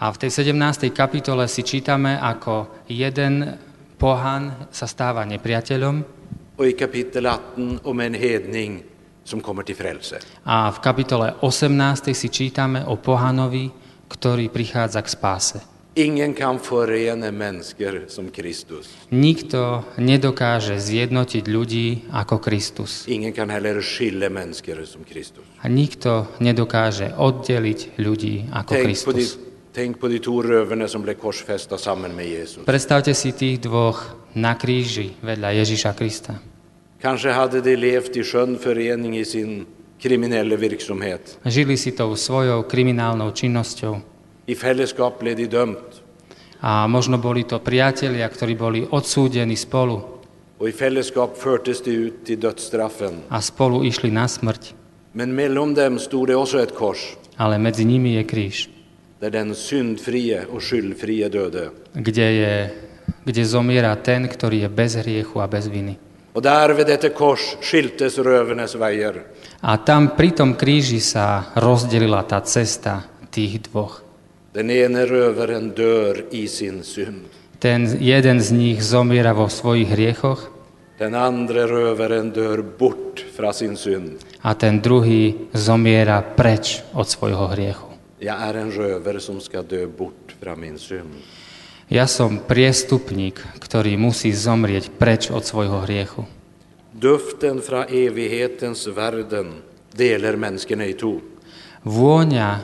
A 0.00 0.08
v 0.08 0.16
tej 0.16 0.48
17. 0.48 0.88
kapitole 0.96 1.44
si 1.44 1.60
čítame, 1.60 2.16
ako 2.16 2.88
jeden 2.88 3.60
pohan 4.00 4.72
sa 4.72 4.88
stáva 4.88 5.28
nepriateľom 5.28 5.96
Och 6.56 6.68
i 6.68 6.72
kapitel 6.76 7.24
18 7.28 7.84
om 7.84 8.00
en 8.00 8.14
hedning 8.14 8.84
som 9.24 9.40
kommer 9.40 9.62
till 9.64 9.76
frälse. 9.76 10.20
a 10.44 10.72
v 10.72 10.78
kapitole 10.80 11.36
18. 11.40 12.12
si 12.16 12.28
čítame 12.28 12.84
o 12.84 12.96
pohanovi, 12.96 13.68
ktorý 14.08 14.48
prichádza 14.48 15.00
k 15.04 15.08
spáse. 15.08 15.69
Ingen 15.94 16.34
kan 16.34 16.58
förena 16.58 17.30
människor 17.32 18.06
som 18.08 18.30
Kristus. 18.30 18.86
Nikto 19.10 19.82
nedokáže 19.98 20.78
zjednotiť 20.78 21.44
ľudí 21.50 22.06
ako 22.14 22.38
Kristus. 22.38 23.10
Ingen 23.10 23.34
kan 23.34 23.50
heller 23.50 23.82
skilja 23.82 24.30
människor 24.30 24.86
som 24.86 25.02
Kristus. 25.02 25.42
A 25.58 25.66
nikto 25.66 26.30
nedokáže 26.38 27.10
oddeliť 27.18 27.98
ľudí 27.98 28.46
ako 28.54 28.70
Tänk 28.70 28.86
på, 29.02 29.10
de, 29.12 29.18
Kristus. 29.18 29.38
tänk 29.74 29.98
på 29.98 30.06
de 30.06 30.18
två 30.22 30.42
rövarna 30.42 30.86
som 30.86 31.02
blev 31.02 31.18
korsfästa 31.18 31.74
samman 31.74 32.14
med 32.14 32.26
Jesus. 32.30 32.62
Predstavte 32.62 33.10
si 33.10 33.34
tých 33.34 33.58
dvoch 33.58 34.14
na 34.38 34.54
kríži 34.54 35.18
vedľa 35.26 35.58
Ježiša 35.58 35.90
Krista. 35.98 36.38
Kanske 37.02 37.34
hade 37.34 37.60
de 37.66 37.74
levt 37.74 38.14
i 38.14 38.22
skön 38.22 38.54
förening 38.62 39.18
i 39.18 39.24
sin 39.26 39.66
kriminella 39.98 40.54
verksamhet. 40.54 41.34
Žili 41.42 41.74
si 41.74 41.90
tou 41.98 42.14
svojou 42.14 42.62
kriminálnou 42.62 43.34
činnosťou 43.34 44.19
I 44.50 44.54
fällskap 44.58 45.22
blev 45.22 45.36
de 45.38 45.46
dömt 45.46 46.02
a 46.60 46.84
možno 46.90 47.16
boli 47.16 47.48
to 47.48 47.56
priatelia, 47.56 48.28
ktorí 48.28 48.52
boli 48.58 48.80
odsúdení 48.90 49.56
spolu 49.56 50.02
och 50.60 50.68
i 50.68 50.72
fällskap 50.72 51.38
fördes 51.38 51.80
de 51.80 51.90
ut 51.90 52.24
till 52.26 52.40
dödsstraffen. 52.40 53.24
a 53.30 53.40
spolu 53.40 53.84
išli 53.86 54.10
na 54.10 54.28
smrť. 54.28 54.74
Men 55.12 55.34
mellan 55.34 55.74
dem 55.74 55.98
stod 55.98 56.28
det 56.28 56.36
också 56.36 56.58
ett 56.62 56.74
kors 56.74 57.16
Ale 57.36 57.58
medzi 57.58 57.84
nimi 57.84 58.14
je 58.20 58.24
kríž, 58.24 58.68
där 59.20 59.30
den 59.30 59.54
syndfrie 59.54 60.44
och 60.52 60.62
skyldfrie 60.62 61.28
döde. 61.28 61.70
kde, 61.94 62.22
je, 62.32 62.70
kde 63.24 63.44
zomiera 63.44 63.96
ten, 63.96 64.28
ktorý 64.28 64.60
je 64.60 64.68
bez 64.68 64.94
hriechu 65.00 65.40
a 65.40 65.46
bez 65.46 65.66
viny. 65.66 65.96
Och 66.32 66.42
där 66.42 66.74
vid 66.74 66.86
detta 66.86 67.08
kors 67.08 67.56
skiltes 67.60 68.18
rövarnas 68.18 68.74
vägar. 68.74 69.24
A 69.62 69.76
tam 69.78 70.08
pri 70.16 70.30
tom 70.30 70.54
kríži 70.54 71.00
sa 71.00 71.50
rozdelila 71.56 72.22
tá 72.22 72.40
cesta 72.44 73.02
tých 73.30 73.64
dvoch. 73.70 74.09
Den 74.52 74.70
ene 74.70 75.06
rövaren 75.06 75.70
dör 75.70 76.24
i 76.30 76.48
sin 76.48 76.82
synd. 76.82 77.24
Ten 77.58 77.86
jeden 78.00 78.40
z 78.42 78.50
nich 78.52 78.82
zomiera 78.82 79.32
vo 79.34 79.48
svojich 79.48 79.88
hriechoch 79.88 80.48
Den 80.98 81.14
andra 81.14 81.66
rövaren 81.66 82.30
dör 82.30 82.62
bort 82.78 83.24
från 83.36 83.54
sin 83.54 83.76
synd. 83.76 84.10
a 84.42 84.54
ten 84.54 84.80
druhý 84.80 85.34
zomiera 85.52 86.22
preč 86.36 86.82
od 86.92 87.08
svojho 87.08 87.46
hriechu. 87.46 87.86
Jag 88.18 88.36
är 88.40 88.54
en 88.54 88.70
rövare 88.72 89.20
som 89.20 89.40
ska 89.40 89.62
dö 89.62 89.86
bort 89.86 90.34
från 90.40 90.60
min 90.60 90.78
synd. 90.78 91.14
Ja 91.88 92.06
som 92.06 92.38
priestupník, 92.38 93.40
ktorý 93.58 93.96
musí 93.98 94.30
zomrieť 94.30 94.90
preč 94.98 95.30
od 95.30 95.42
svojho 95.42 95.82
hriechu. 95.86 96.22
Duften 96.92 97.60
från 97.62 97.86
evighetens 97.88 98.86
världen 98.86 99.62
delar 99.96 100.36
människorna 100.36 100.84
i 100.86 100.94
to. 100.94 101.18
Vôňa 101.84 102.60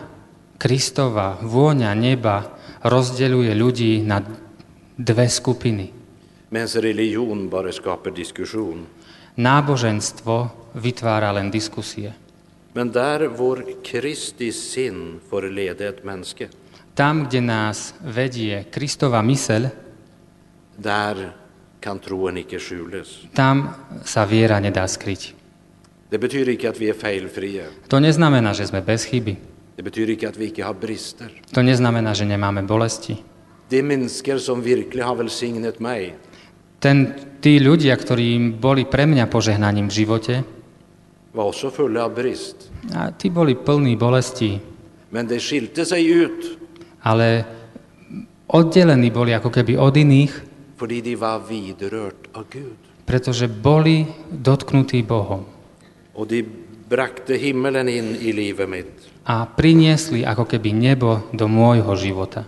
Kristova, 0.57 1.37
vôňa 1.43 1.93
neba 1.93 2.57
rozdeľuje 2.81 3.53
ľudí 3.53 3.93
na 4.03 4.25
dve 4.97 5.29
skupiny. 5.29 5.93
Medan 6.49 6.81
religion 6.81 7.49
bara 7.51 7.73
skapar 7.73 8.13
diskussion. 8.15 8.87
Náboženstvo 9.37 10.73
vytvára 10.81 11.33
len 11.37 11.51
diskusie. 11.51 12.15
Men 12.75 12.93
där 12.93 13.27
vår 13.29 13.81
Kristi 13.85 14.53
sinn 14.53 15.21
får 15.31 15.49
leda 15.49 15.89
ett 15.89 16.05
mänske, 16.05 16.49
Tam, 16.97 17.29
kde 17.29 17.41
nás 17.45 17.93
vedie 18.01 18.65
Kristova 18.73 19.21
myseľ, 19.21 19.69
där 20.81 21.33
kan 21.81 21.99
troen 22.01 22.37
icke 22.37 22.57
skjules. 22.59 23.29
tam 23.37 23.69
sa 24.05 24.25
viera 24.25 24.61
nedá 24.61 24.89
skryť. 24.89 25.35
Det 26.11 26.19
betyder 26.21 26.53
ikke 26.57 26.69
at 26.69 26.79
vi 26.81 26.89
er 26.89 26.97
feilfrie. 26.97 27.65
To 27.89 28.01
neznamená, 28.01 28.53
že 28.57 28.65
sme 28.69 28.81
bez 28.81 29.05
chyby. 29.05 29.37
Det 29.77 29.85
betyder 29.85 30.17
ikke 30.17 30.29
at 30.29 30.39
vi 30.41 30.45
ikke 30.49 30.65
har 30.65 30.73
brister. 30.73 31.29
To 31.53 31.61
neznamená, 31.61 32.17
že 32.17 32.25
nemáme 32.25 32.65
bolesti. 32.65 33.21
Ten, 36.81 36.97
tí 37.41 37.53
ľudia, 37.61 37.95
ktorí 37.97 38.29
boli 38.57 38.83
pre 38.89 39.05
mňa 39.05 39.25
požehnaním 39.29 39.93
v 39.93 39.97
živote, 40.01 40.35
a 42.97 43.03
tí 43.13 43.27
boli 43.29 43.53
plní 43.53 43.95
bolesti, 44.01 44.51
Men 45.11 45.27
de 45.27 45.39
skilte 45.39 45.87
sig 45.87 46.03
ut 46.11 46.67
ale 47.07 47.45
oddelení 48.51 49.15
boli 49.15 49.31
ako 49.31 49.51
keby 49.55 49.79
od 49.79 49.95
iných, 49.95 50.33
fordi 50.75 50.99
de 51.01 51.15
var 51.15 51.39
vidrørt 51.47 52.35
av 52.35 52.51
Gud. 52.51 52.79
pretože 53.07 53.47
boli 53.47 54.07
dotknutí 54.31 55.07
Bohom 55.07 55.47
Och 56.17 56.27
de 56.27 56.43
brakte 56.89 57.37
himmelen 57.37 57.89
in 57.89 58.17
i 58.17 58.33
livet 58.33 58.69
mitt. 58.69 59.16
A 59.27 59.43
priniesli 59.43 60.23
ako 60.23 60.47
keby 60.47 60.71
nebo 60.71 61.27
do 61.35 61.51
môjho 61.51 61.91
života. 61.99 62.47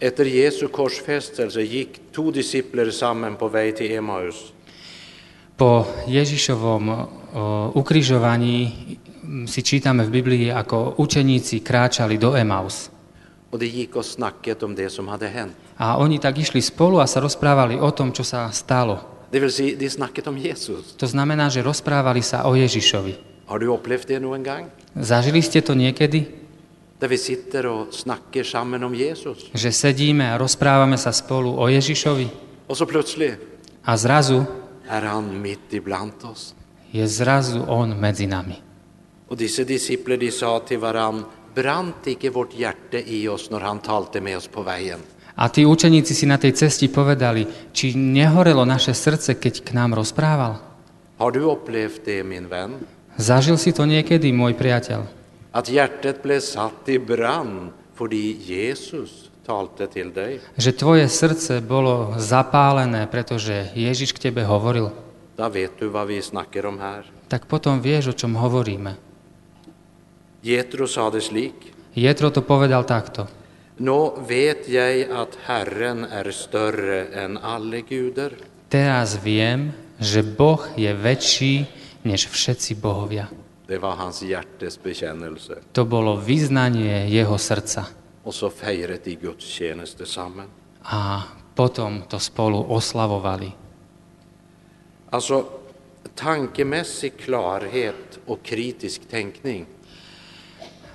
Efter 0.00 0.24
Jesu 0.24 0.70
korsfästelse 0.70 1.60
gick 1.66 2.14
två 2.14 2.30
discipler 2.30 2.88
samman 2.94 3.36
på 3.36 3.50
väg 3.50 3.74
till 3.74 3.92
Emmaus. 3.92 4.54
Po 5.60 5.84
Ježišovom 6.08 6.84
o, 6.88 6.96
ukrižovaní 7.76 8.72
si 9.44 9.60
čítame 9.60 10.08
v 10.08 10.10
Biblii, 10.10 10.46
ako 10.48 10.96
učeníci 10.96 11.60
kráčali 11.60 12.16
do 12.16 12.32
Emaus. 12.32 12.88
Och 13.50 13.58
de 13.58 13.66
gick 13.66 13.96
och 13.96 14.06
snackade 14.06 14.64
om 14.64 14.72
det 14.74 14.88
som 14.88 15.10
hade 15.10 15.28
hänt. 15.28 15.52
A 15.76 16.00
oni 16.00 16.16
tak 16.16 16.38
išli 16.38 16.62
spolu 16.62 16.96
a 17.02 17.06
sa 17.10 17.20
rozprávali 17.20 17.76
o 17.76 17.90
tom, 17.90 18.14
čo 18.14 18.24
sa 18.24 18.48
stalo. 18.54 19.26
Det 19.30 19.38
vill 19.42 19.52
säga, 19.52 19.76
de 19.76 19.90
snackade 19.90 20.30
om 20.30 20.38
Jesus. 20.38 20.96
To 20.96 21.06
znamená, 21.06 21.52
že 21.52 21.60
rozprávali 21.60 22.22
sa 22.24 22.48
o 22.48 22.56
Ježišovi. 22.56 23.29
Har 23.50 23.58
du 23.58 23.66
upplevt 23.66 24.06
det 24.08 24.20
någon 24.20 24.42
gång? 24.42 24.70
Zažili 24.94 25.42
ste 25.42 25.58
to 25.60 25.74
niekedy? 25.74 26.22
Vi 27.00 27.18
sitter 27.18 27.66
om 27.66 28.94
Jesus. 28.94 29.50
Že 29.54 29.72
sedíme 29.72 30.30
a 30.30 30.38
rozprávame 30.38 30.94
sa 30.94 31.10
spolu 31.10 31.58
o 31.58 31.66
Ježišovi 31.66 32.30
så 32.70 32.86
a 33.82 33.96
zrazu 33.96 34.46
är 34.86 35.02
han 35.02 35.42
mitt 35.42 35.74
ibland 35.74 36.12
oss. 36.22 36.54
je 36.90 37.06
zrazu 37.08 37.64
On 37.68 38.00
medzi 38.00 38.26
nami. 38.26 38.62
Och 39.28 39.36
dessa 39.36 39.64
discipler 39.64 40.16
de 40.16 40.30
sa 40.30 40.60
till 40.60 40.78
varann, 40.78 41.24
brant 41.54 42.06
icke 42.06 42.30
vårt 42.30 42.54
hjärta 42.54 42.98
i 42.98 43.28
oss 43.28 43.50
när 43.50 43.60
han 43.60 43.78
talte 43.78 44.20
med 44.20 44.36
oss 44.36 44.46
på 44.46 44.62
vägen? 44.62 45.00
A 45.34 45.48
tí 45.48 45.66
učeníci 45.66 46.14
si 46.14 46.26
na 46.26 46.38
tej 46.38 46.52
cesti 46.52 46.88
povedali, 46.88 47.46
či 47.72 47.94
nehorelo 47.94 48.64
naše 48.64 48.94
srdce, 48.94 49.34
keď 49.34 49.54
k 49.64 49.72
nám 49.72 49.94
rozprával. 49.94 50.60
Har 51.18 51.32
du 51.32 51.40
upplevt 51.40 52.04
det 52.04 52.22
min 52.22 52.48
vän? 52.48 52.99
Zažil 53.20 53.60
si 53.60 53.76
to 53.76 53.84
niekedy, 53.84 54.32
môj 54.32 54.56
priateľ? 54.56 55.04
Att 55.52 55.68
hjärtat 55.68 56.24
blev 56.24 56.40
satt 56.40 56.88
i 56.88 56.96
brand 56.96 57.76
fordi 57.92 58.32
Jesus 58.32 59.28
talte 59.44 59.84
till 59.84 60.08
dig? 60.08 60.40
Že 60.56 60.70
tvoje 60.72 61.04
srdce 61.04 61.60
bolo 61.60 62.16
zapálené, 62.16 63.04
pretože 63.12 63.68
Ježiš 63.76 64.16
k 64.16 64.32
tebe 64.32 64.40
hovoril? 64.48 64.88
Då 65.36 65.48
vet 65.52 65.76
du 65.76 65.92
vad 65.92 66.08
vi 66.08 66.24
snackar 66.24 66.64
om 66.64 66.80
här. 66.80 67.04
Tak 67.28 67.44
potom 67.44 67.84
vieš, 67.84 68.10
o 68.10 68.14
čom 68.16 68.34
hovoríme. 68.40 68.96
Jetro 70.40 70.88
sa 70.88 71.12
det 71.12 71.20
slik. 71.20 71.76
Jetro 71.92 72.32
to 72.32 72.40
povedal 72.40 72.88
takto. 72.88 73.28
Nå 73.80 74.24
vet 74.24 74.68
jag 74.68 75.12
att 75.12 75.36
Herren 75.44 76.04
är 76.04 76.30
större 76.32 77.12
än 77.12 77.36
alla 77.36 77.80
gudar. 77.84 78.32
Teraz 78.68 79.20
viem, 79.20 79.72
že 80.00 80.22
Boh 80.22 80.60
je 80.76 80.94
väčší 80.94 81.79
než 82.04 82.28
všetci 82.28 82.74
bohovia. 82.80 83.28
Det 83.68 83.78
var 83.78 83.96
hans 83.96 84.22
hjärtes 84.22 84.78
bekännelse. 84.82 85.62
To 85.72 85.84
bolo 85.86 86.18
vyznanie 86.18 87.06
jeho 87.06 87.38
srdca. 87.38 87.86
Och 88.24 88.34
så 88.34 88.50
de. 88.50 90.44
A 90.84 91.22
potom 91.54 92.02
to 92.08 92.18
spolu 92.18 92.66
oslavovali. 92.68 93.52
Alltså, 95.10 95.44
tankemässig 96.14 97.16
klarhet 97.16 98.18
och 98.26 98.42
kritisk 98.42 99.08
tänkning. 99.08 99.66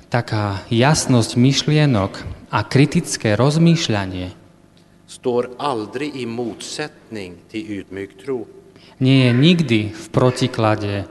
Taká 0.10 0.64
jasnosť 0.72 1.36
myšlienok 1.36 2.14
a 2.54 2.64
kritické 2.64 3.36
rozmýšľanie 3.36 4.32
står 5.08 5.60
aldrig 5.60 6.16
i 6.16 6.26
motsättning 6.26 7.36
till 7.52 7.84
ödmjuk 7.84 8.12
tro. 8.24 8.48
Nie 9.00 9.28
je 9.28 9.32
nikdy 9.34 9.80
v 9.92 10.06
protiklade 10.12 10.94
e, 11.02 11.06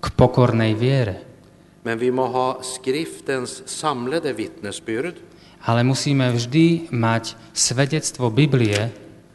k 0.00 0.06
pokornej 0.16 0.72
viere. 0.76 1.24
Men 1.84 1.96
vi 1.96 2.12
må 2.12 2.28
ha 2.28 2.60
skriftens 2.60 3.64
samlade 3.64 4.32
vittnesbyrd 4.36 5.16
Ale 5.60 5.84
musíme 5.84 6.32
vždy 6.32 6.88
mať 6.88 7.36
svedectvo 7.52 8.32
Biblie, 8.32 8.88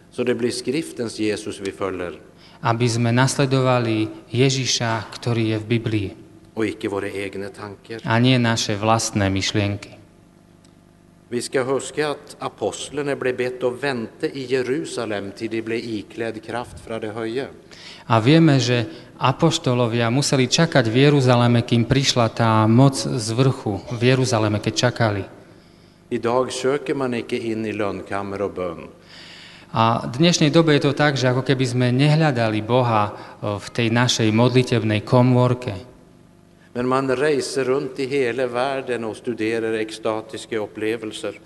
så 0.09 0.25
det 0.25 0.33
blir 0.33 0.49
skriftens 0.49 1.21
Jesus 1.21 1.61
vi 1.61 1.69
följer 1.69 2.17
aby 2.65 2.87
sme 2.89 3.13
nasledovali 3.13 4.09
Ježiša, 4.33 5.13
ktorý 5.13 5.53
je 5.53 5.57
v 5.61 5.65
Biblii, 5.69 6.09
och 6.55 6.65
icke 6.65 6.87
våra 6.87 7.07
egna 7.11 7.49
tankar. 7.49 8.01
a 8.01 8.15
nie 8.19 8.39
naše 8.39 8.79
vlastné 8.79 9.29
myšlienky. 9.29 10.04
Vi 11.29 11.41
ska 11.41 11.63
huska 11.63 12.09
att 12.09 12.35
apostlarna 12.39 13.15
blev 13.15 13.37
bett 13.37 13.63
att 13.63 13.83
vänta 13.83 14.27
i 14.27 14.45
Jerusalem 14.45 15.31
till 15.31 15.49
de 15.49 15.61
blev 15.61 15.79
iklädd 15.79 16.43
kraft 16.43 16.79
från 16.85 17.01
det 17.01 17.11
höje. 17.11 17.47
A 18.05 18.21
vieme, 18.21 18.61
že 18.61 18.85
apoštolovia 19.17 20.13
museli 20.13 20.45
čakať 20.45 20.85
v 20.85 21.09
Jeruzaleme, 21.09 21.65
kým 21.65 21.89
prišla 21.89 22.29
tá 22.29 22.69
moc 22.69 22.93
z 22.93 23.27
vrchu 23.33 23.81
v 23.97 24.01
Jeruzaleme, 24.13 24.61
keď 24.61 24.73
čakali. 24.77 25.23
Idag 26.13 26.53
söker 26.53 26.93
man 26.93 27.17
icke 27.17 27.33
in 27.33 27.65
i 27.65 27.73
lönnkammer 27.73 28.45
och 28.45 28.53
bön. 28.53 28.93
A 29.73 30.05
v 30.05 30.21
dnešnej 30.21 30.53
dobe 30.53 30.77
je 30.77 30.85
to 30.85 30.93
tak, 30.93 31.17
že 31.17 31.33
ako 31.33 31.41
keby 31.41 31.65
sme 31.65 31.87
nehľadali 31.89 32.61
Boha 32.61 33.09
o, 33.41 33.57
v 33.57 33.67
tej 33.73 33.89
našej 33.89 34.29
modlitebnej 34.29 35.01
komórke, 35.01 35.73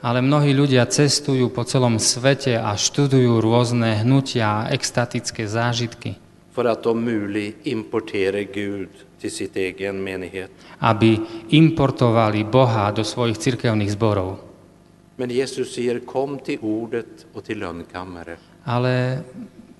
ale 0.02 0.20
mnohí 0.26 0.58
ľudia 0.58 0.90
cestujú 0.90 1.54
po 1.54 1.62
celom 1.70 2.02
svete 2.02 2.58
a 2.58 2.74
študujú 2.74 3.38
rôzne 3.38 4.02
hnutia 4.02 4.66
a 4.66 4.74
extatické 4.74 5.46
zážitky, 5.46 6.18
aby 10.82 11.10
importovali 11.54 12.42
Boha 12.50 12.90
do 12.90 13.06
svojich 13.06 13.38
cirkevných 13.38 13.94
zborov. 13.94 14.42
Ale 18.66 19.22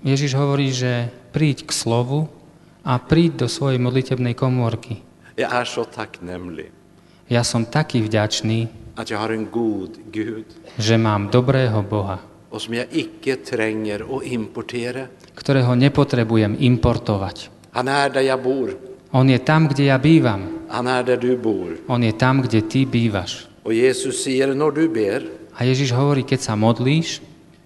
Ježiš 0.06 0.32
hovorí, 0.38 0.70
že 0.70 1.10
príď 1.34 1.66
k 1.66 1.72
slovu 1.74 2.30
a 2.86 3.02
príď 3.02 3.44
do 3.44 3.48
svojej 3.50 3.82
modlitebnej 3.82 4.38
komórky. 4.38 5.09
Jag 5.40 5.52
är 5.56 5.66
så 5.66 5.84
tacknämlig 5.88 6.68
Ja 7.32 7.44
som 7.48 7.64
taký 7.66 8.02
vďačný, 8.04 8.68
att 9.00 9.08
jag 9.10 9.20
har 9.24 9.32
en 9.32 9.48
god 9.48 9.96
Gud 10.12 10.46
že 10.78 10.98
mám 10.98 11.30
dobrého 11.32 11.80
Boha, 11.84 12.20
och 12.50 12.62
som 12.62 12.74
jag 12.74 12.88
icke 12.92 13.36
tränger 13.40 14.02
och 14.04 14.24
importera. 14.24 15.08
ktorého 15.36 15.76
nepotrebujem 15.76 16.58
importovať. 16.60 17.50
Han 17.72 17.88
är 17.88 18.10
där 18.10 18.22
jag 18.22 18.44
bor. 18.44 18.76
On 19.12 19.30
je 19.30 19.40
tam, 19.40 19.68
kde 19.72 19.84
ja 19.84 19.98
bývam. 19.98 20.68
Han 20.68 20.88
är 20.88 21.04
där 21.04 21.18
du 21.18 21.38
bor. 21.38 21.78
On 21.88 22.04
je 22.04 22.12
tam, 22.12 22.42
kde 22.42 22.62
ty 22.62 22.86
bývaš. 22.86 23.48
Och 23.64 23.74
Jesus 23.74 24.24
säger 24.24 24.54
när 24.56 24.72
du 24.72 24.90
ber, 24.90 25.24
A 25.56 25.64
Ježiš 25.64 25.92
hovorí, 25.92 26.24
keď 26.24 26.40
sa 26.40 26.54
modlíš, 26.56 27.22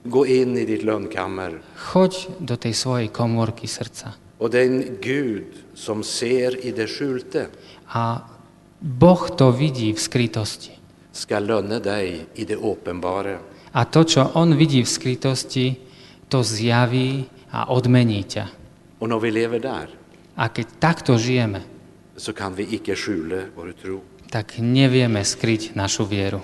gå 0.05 0.25
in 0.25 0.57
i 0.57 0.65
ditt 0.65 0.83
lönnkammer. 0.83 1.61
choď 1.77 2.27
do 2.39 2.55
tej 2.57 2.73
svojej 2.73 3.07
komórky 3.09 3.67
srdca. 3.67 4.13
Och 4.37 4.49
den 4.49 4.97
Gud 5.01 5.45
som 5.73 6.03
ser 6.03 6.65
i 6.65 6.71
det 6.71 6.87
skjulte 6.87 7.47
A 7.87 8.21
Boh 8.79 9.27
to 9.37 9.51
vidí 9.51 9.93
v 9.93 9.99
skrytosti. 9.99 10.71
ska 11.11 11.39
lönna 11.39 11.79
dig 11.79 12.25
i 12.35 12.45
det 12.45 12.55
uppenbara. 12.55 13.39
A 13.73 13.85
to, 13.85 14.03
čo 14.03 14.31
On 14.33 14.57
vidí 14.57 14.83
v 14.83 14.89
skrytosti, 14.89 15.75
to 16.29 16.43
zjaví 16.43 17.25
a 17.51 17.69
odmení 17.69 18.23
ťa. 18.23 18.45
Och 18.99 19.09
när 19.09 19.19
vi 19.19 19.31
lever 19.31 19.59
där 19.59 19.87
A 20.35 20.49
keď 20.49 20.67
takto 20.79 21.17
žijeme, 21.17 21.61
så 22.17 22.33
kan 22.33 22.55
vi 22.55 22.63
icke 22.63 22.95
skjula 22.95 23.53
vår 23.55 23.73
tro. 23.77 24.01
tak 24.31 24.57
nevieme 24.57 25.21
skryť 25.21 25.77
našu 25.77 26.05
vieru. 26.09 26.41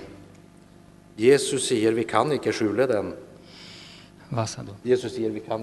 Jesus 1.18 1.66
säger 1.68 1.92
vi 1.92 2.04
kan 2.04 2.32
icke 2.32 2.52
skjula 2.52 2.86
den. 2.86 3.12
Vasadu. 4.30 4.78
Jesus 4.86 5.18
vi 5.18 5.42
kan 5.42 5.58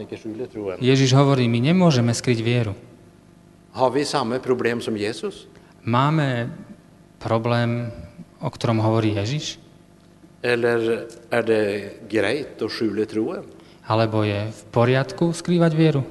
troen. 0.51 0.77
Ježiš 0.83 1.15
hovorí, 1.15 1.47
my 1.47 1.59
nemôžeme 1.71 2.11
skryť 2.11 2.39
vieru. 2.43 2.75
Har 3.71 3.91
vi 3.95 4.03
samma 4.03 4.43
problem 4.43 4.83
som 4.83 4.91
Jesus? 4.97 5.47
Máme 5.87 6.51
problém, 7.23 7.87
o 8.43 8.49
ktorom 8.51 8.83
hovorí 8.83 9.15
Ježiš? 9.15 9.55
Eller 10.43 11.07
det 11.47 12.03
troen? 13.07 13.47
Alebo 13.87 14.27
je 14.27 14.51
v 14.51 14.61
poriadku 14.75 15.31
skrývať 15.31 15.71
vieru? 15.71 16.03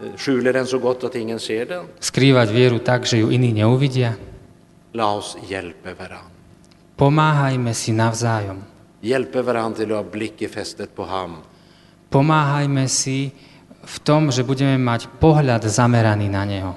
Eh, 0.00 0.16
Skjuler 0.16 0.52
den 0.52 0.66
så 0.66 0.78
gott 0.78 1.04
att 1.04 1.14
ingen 1.14 1.38
ser 1.38 1.68
den? 1.68 1.84
Skrývať 2.00 2.48
vieru 2.52 2.78
tak, 2.80 3.04
že 3.04 3.20
ju 3.20 3.28
iní 3.28 3.52
neuvidia? 3.52 4.16
La 4.96 5.12
oss 5.12 5.36
varann. 5.92 6.32
Pomáhajme 6.96 7.76
si 7.76 7.92
navzájom. 7.92 8.64
Hjälpa 9.04 9.42
varann 9.44 9.74
till 9.76 9.92
att 9.92 10.04
ha 10.04 10.10
blicken 10.10 10.48
fästet 10.48 10.96
på 10.96 11.04
ham. 11.04 11.44
Pomáhajme 12.16 12.88
si 12.88 13.28
v 13.84 13.96
tom, 14.00 14.32
že 14.32 14.40
budeme 14.40 14.80
mať 14.80 15.20
pohľad 15.20 15.68
zameraný 15.68 16.32
na 16.32 16.48
Neho 16.48 16.72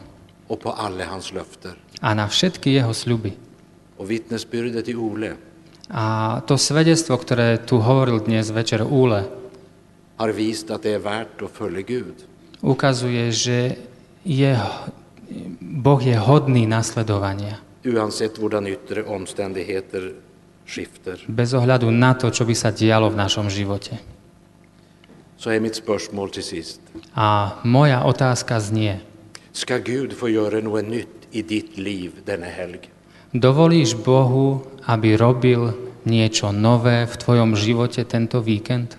a 2.04 2.08
na 2.12 2.26
všetky 2.28 2.76
Jeho 2.76 2.92
sľuby. 2.92 3.40
A 5.96 6.04
to 6.44 6.60
svedectvo, 6.60 7.16
ktoré 7.16 7.56
tu 7.64 7.80
hovoril 7.80 8.20
dnes 8.20 8.52
večer 8.52 8.84
Úle, 8.84 9.32
ukazuje, 12.60 13.24
že 13.32 13.80
je, 14.28 14.52
Boh 15.64 16.02
je 16.04 16.20
hodný 16.20 16.68
nasledovania. 16.68 17.64
Oavsett 17.80 18.36
hvordan 18.36 18.68
yttre 18.68 19.08
omständigheter 19.08 20.12
skifter. 20.68 21.16
Bez 21.32 21.56
ohľadu 21.56 21.88
na 21.96 22.12
to, 22.12 22.28
čo 22.28 22.44
by 22.44 22.52
sa 22.52 22.76
dialo 22.76 23.08
v 23.08 23.16
našom 23.16 23.48
živote. 23.48 24.19
Så 25.40 25.50
är 25.50 25.60
mitt 25.60 25.76
spörsmål 25.76 26.30
till 26.30 26.44
sist. 26.44 26.82
A 27.16 27.50
moja 27.64 28.04
otázka 28.04 28.60
znie, 28.60 29.00
Ska 29.52 29.78
Gud 29.78 30.14
få 30.14 30.30
göra 30.30 30.60
något 30.60 30.88
nytt 30.88 31.28
i 31.32 31.42
ditt 31.42 31.78
liv 31.78 32.12
denna 32.26 32.46
helg? 32.46 32.80
dovolíš 33.34 33.94
Bohu, 33.96 34.66
aby 34.86 35.16
robil 35.16 35.72
niečo 36.06 36.52
nové 36.52 37.06
v 37.06 37.14
tvojom 37.18 37.56
živote 37.56 38.04
tento 38.04 38.42
víkend? 38.42 38.98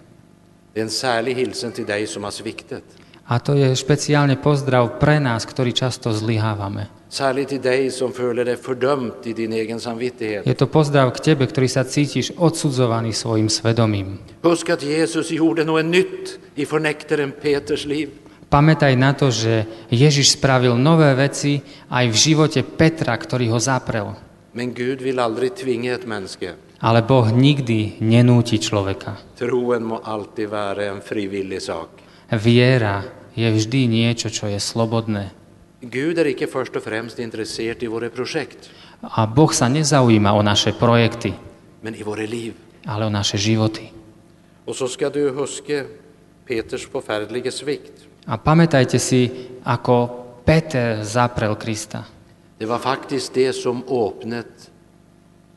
Det 0.73 0.81
är 0.81 0.85
en 0.85 0.91
särlig 0.91 1.35
hilsen 1.35 1.73
till 1.73 1.87
dig 1.87 2.07
som 2.07 2.25
har 2.25 2.31
sviktat. 2.31 2.83
A 3.27 3.39
to 3.39 3.55
je 3.55 3.77
špeciálne 3.77 4.37
pozdrav 4.41 4.99
pre 4.99 5.21
nás, 5.21 5.47
ktorí 5.47 5.73
často 5.77 6.11
zlyhávame. 6.11 6.89
Särskilt 7.11 7.49
till 7.49 7.61
dig 7.61 7.91
som 7.91 8.13
följer 8.13 8.45
dig 8.45 8.57
fördömt 8.57 9.27
i 9.27 9.33
din 9.33 9.53
egen 9.53 9.81
samvittighet. 9.81 10.47
Je 10.47 10.55
to 10.55 10.71
pozdrav 10.71 11.11
k 11.11 11.35
tebe, 11.35 11.43
ktorý 11.43 11.67
sa 11.67 11.83
cítiš 11.83 12.31
odsudzovaný 12.39 13.11
svojim 13.11 13.51
svedomím. 13.51 14.23
Husk 14.47 14.71
att 14.71 14.83
Jesus 14.87 15.35
gjorde 15.35 15.67
något 15.67 15.91
nytt 15.91 16.39
i 16.55 16.63
förnektaren 16.63 17.35
Peters 17.35 17.83
liv. 17.83 18.15
Pamätaj 18.47 18.95
na 18.95 19.11
to, 19.11 19.35
že 19.35 19.67
Ježiš 19.91 20.39
spravil 20.39 20.79
nové 20.79 21.11
veci 21.19 21.59
aj 21.91 22.15
v 22.15 22.17
živote 22.17 22.63
Petra, 22.63 23.19
ktorý 23.19 23.51
ho 23.51 23.59
zaprel. 23.59 24.15
Men 24.55 24.71
Gud 24.71 25.03
vill 25.03 25.19
aldrig 25.19 25.59
tvinga 25.59 25.99
ett 25.99 26.07
människa. 26.07 26.55
Ale 26.79 27.03
Boh 27.03 27.27
nikdy 27.27 27.99
nenúti 27.99 28.63
človeka. 28.63 29.19
Troen 29.35 29.83
må 29.83 29.99
alltid 29.99 30.47
vara 30.47 30.95
en 30.95 31.03
frivillig 31.03 31.59
sak. 31.59 31.91
Viera 32.39 33.03
je 33.35 33.51
vždy 33.51 33.91
niečo, 33.91 34.31
čo 34.31 34.47
je 34.47 34.63
slobodné. 34.63 35.40
Gud 35.81 36.19
är 36.19 36.27
icke 36.27 36.47
först 36.47 36.77
och 36.77 36.83
främst 36.83 37.19
intresserad 37.19 37.83
i 37.83 37.87
våra 37.87 38.09
projekt, 38.11 38.71
A 39.01 39.27
Boh 39.27 39.51
sa 39.53 39.69
nezaujíma 39.69 40.33
o 40.33 40.43
naše 40.43 40.73
projekty, 40.73 41.33
men 41.81 41.95
i 41.95 42.03
våra 42.03 42.23
liv. 42.27 42.55
ale 42.87 43.07
o 43.07 43.11
naše 43.11 43.37
životy. 43.39 43.93
Och 44.65 44.77
så 44.77 44.89
ska 44.89 45.11
du 45.11 45.31
huska 45.31 45.85
Peters 46.47 46.87
förfärliga 46.89 47.51
svikt. 47.51 47.93
A 48.27 48.37
pamätajte 48.39 48.99
si, 48.99 49.31
ako 49.65 50.09
Peter 50.45 51.05
zaprel 51.05 51.55
Krista. 51.55 52.05
Det 52.59 52.67
var 52.67 52.79
faktiskt 52.79 53.35
det 53.35 53.53
som 53.53 53.83
öppnat 53.89 54.71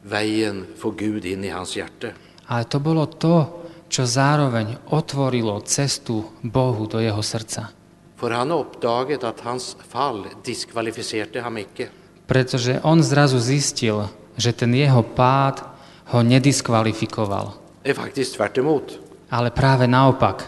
vägen 0.03 0.65
för 0.77 0.91
Gud 0.91 1.25
in 1.25 1.43
i 1.43 1.49
hans 1.49 1.75
hjärta. 1.77 2.07
Ale 2.47 2.63
to 2.63 2.79
bolo 2.79 3.05
to, 3.05 3.47
čo 3.89 4.05
zároveň 4.05 4.77
otvorilo 4.89 5.59
cestu 5.61 6.23
Bohu 6.41 6.87
do 6.87 6.99
jeho 6.99 7.21
srdca. 7.23 7.69
För 8.15 8.31
han 8.31 8.51
uppdaget 8.51 9.23
att 9.23 9.39
hans 9.39 9.77
fall 9.89 10.25
diskvalificerade 10.45 11.41
han 11.41 11.57
icke. 11.57 11.87
Pretože 12.27 12.79
on 12.83 13.03
zrazu 13.03 13.39
zistil, 13.39 14.07
že 14.37 14.51
ten 14.51 14.73
jeho 14.73 15.03
pád 15.03 15.59
ho 16.05 16.21
nediskvalifikoval. 16.23 17.51
Det 17.83 17.89
är 17.89 17.93
faktiskt 17.93 18.35
tvärt 18.35 18.57
emot. 18.57 18.99
Ale 19.29 19.51
práve 19.51 19.87
naopak. 19.87 20.43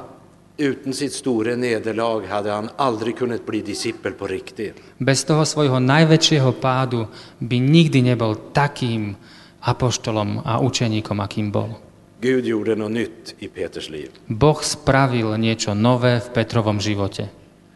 Utan 0.58 0.94
sitt 0.94 1.14
stora 1.14 1.56
nederlag 1.56 2.24
hade 2.32 2.52
han 2.52 2.70
aldrig 2.78 3.18
kunnat 3.18 3.46
bli 3.46 3.62
discipel 3.62 4.12
på 4.12 4.28
riktigt. 4.28 4.80
Bez 4.98 5.28
toho 5.28 5.44
svojho 5.44 5.84
najväčšieho 5.84 6.56
pádu 6.64 7.12
by 7.44 7.60
nikdy 7.60 8.00
nebol 8.00 8.40
takým 8.56 9.20
apoštolom 9.60 10.48
a 10.48 10.64
učeníkom, 10.64 11.20
akým 11.20 11.52
bol. 11.52 11.76
Gud 12.24 12.48
gjorde 12.48 12.80
något 12.80 12.92
nytt 12.92 13.36
i 13.44 13.52
Peters 13.52 13.92
liv. 13.92 14.16
Boh 14.32 14.64
spravil 14.64 15.36
niečo 15.36 15.76
nové 15.76 16.24
v 16.24 16.28
Petrovom 16.32 16.80
živote. 16.80 17.28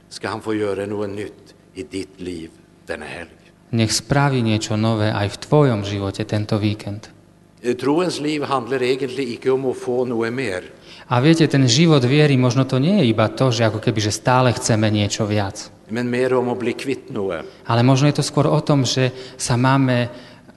Ska 0.09 0.29
han 0.29 0.41
få 0.41 0.53
göra 0.53 0.85
något 0.85 1.09
nytt 1.09 1.55
i 1.73 1.83
ditt 1.83 2.21
liv 2.21 2.49
denna 2.85 3.05
helg? 3.05 3.29
Nech 3.69 3.93
spraví 3.93 4.41
niečo 4.41 4.73
nové 4.73 5.13
aj 5.13 5.29
v 5.29 5.37
tvojom 5.45 5.85
živote 5.85 6.25
tento 6.25 6.57
víkend. 6.57 7.13
Eh, 7.61 7.77
Troens 7.77 8.17
liv 8.17 8.41
handlar 8.41 8.81
egentligen 8.81 9.33
icke 9.37 9.51
om 9.51 9.69
att 9.69 9.77
få 9.77 10.05
något 10.05 10.33
mer. 10.33 10.63
A 11.09 11.21
viete, 11.21 11.47
ten 11.47 11.67
život 11.67 12.05
viery, 12.05 12.37
možno 12.37 12.65
to 12.65 12.77
nie 12.77 13.01
je 13.01 13.05
iba 13.13 13.29
to, 13.29 13.49
že 13.49 13.65
ako 13.65 13.81
keby, 13.81 14.01
že 14.01 14.13
stále 14.13 14.53
chceme 14.53 14.89
niečo 14.89 15.25
viac. 15.25 15.69
men 15.89 16.09
mer 16.09 16.33
om 16.33 16.49
att 16.49 16.57
bli 16.57 16.73
kvitt 16.73 17.09
något. 17.09 17.45
Ale 17.65 17.81
možno 17.83 18.07
je 18.07 18.21
to 18.21 18.23
skôr 18.25 18.45
o 18.45 18.61
tom, 18.61 18.85
že 18.85 19.09
sa 19.37 19.57
máme 19.57 20.09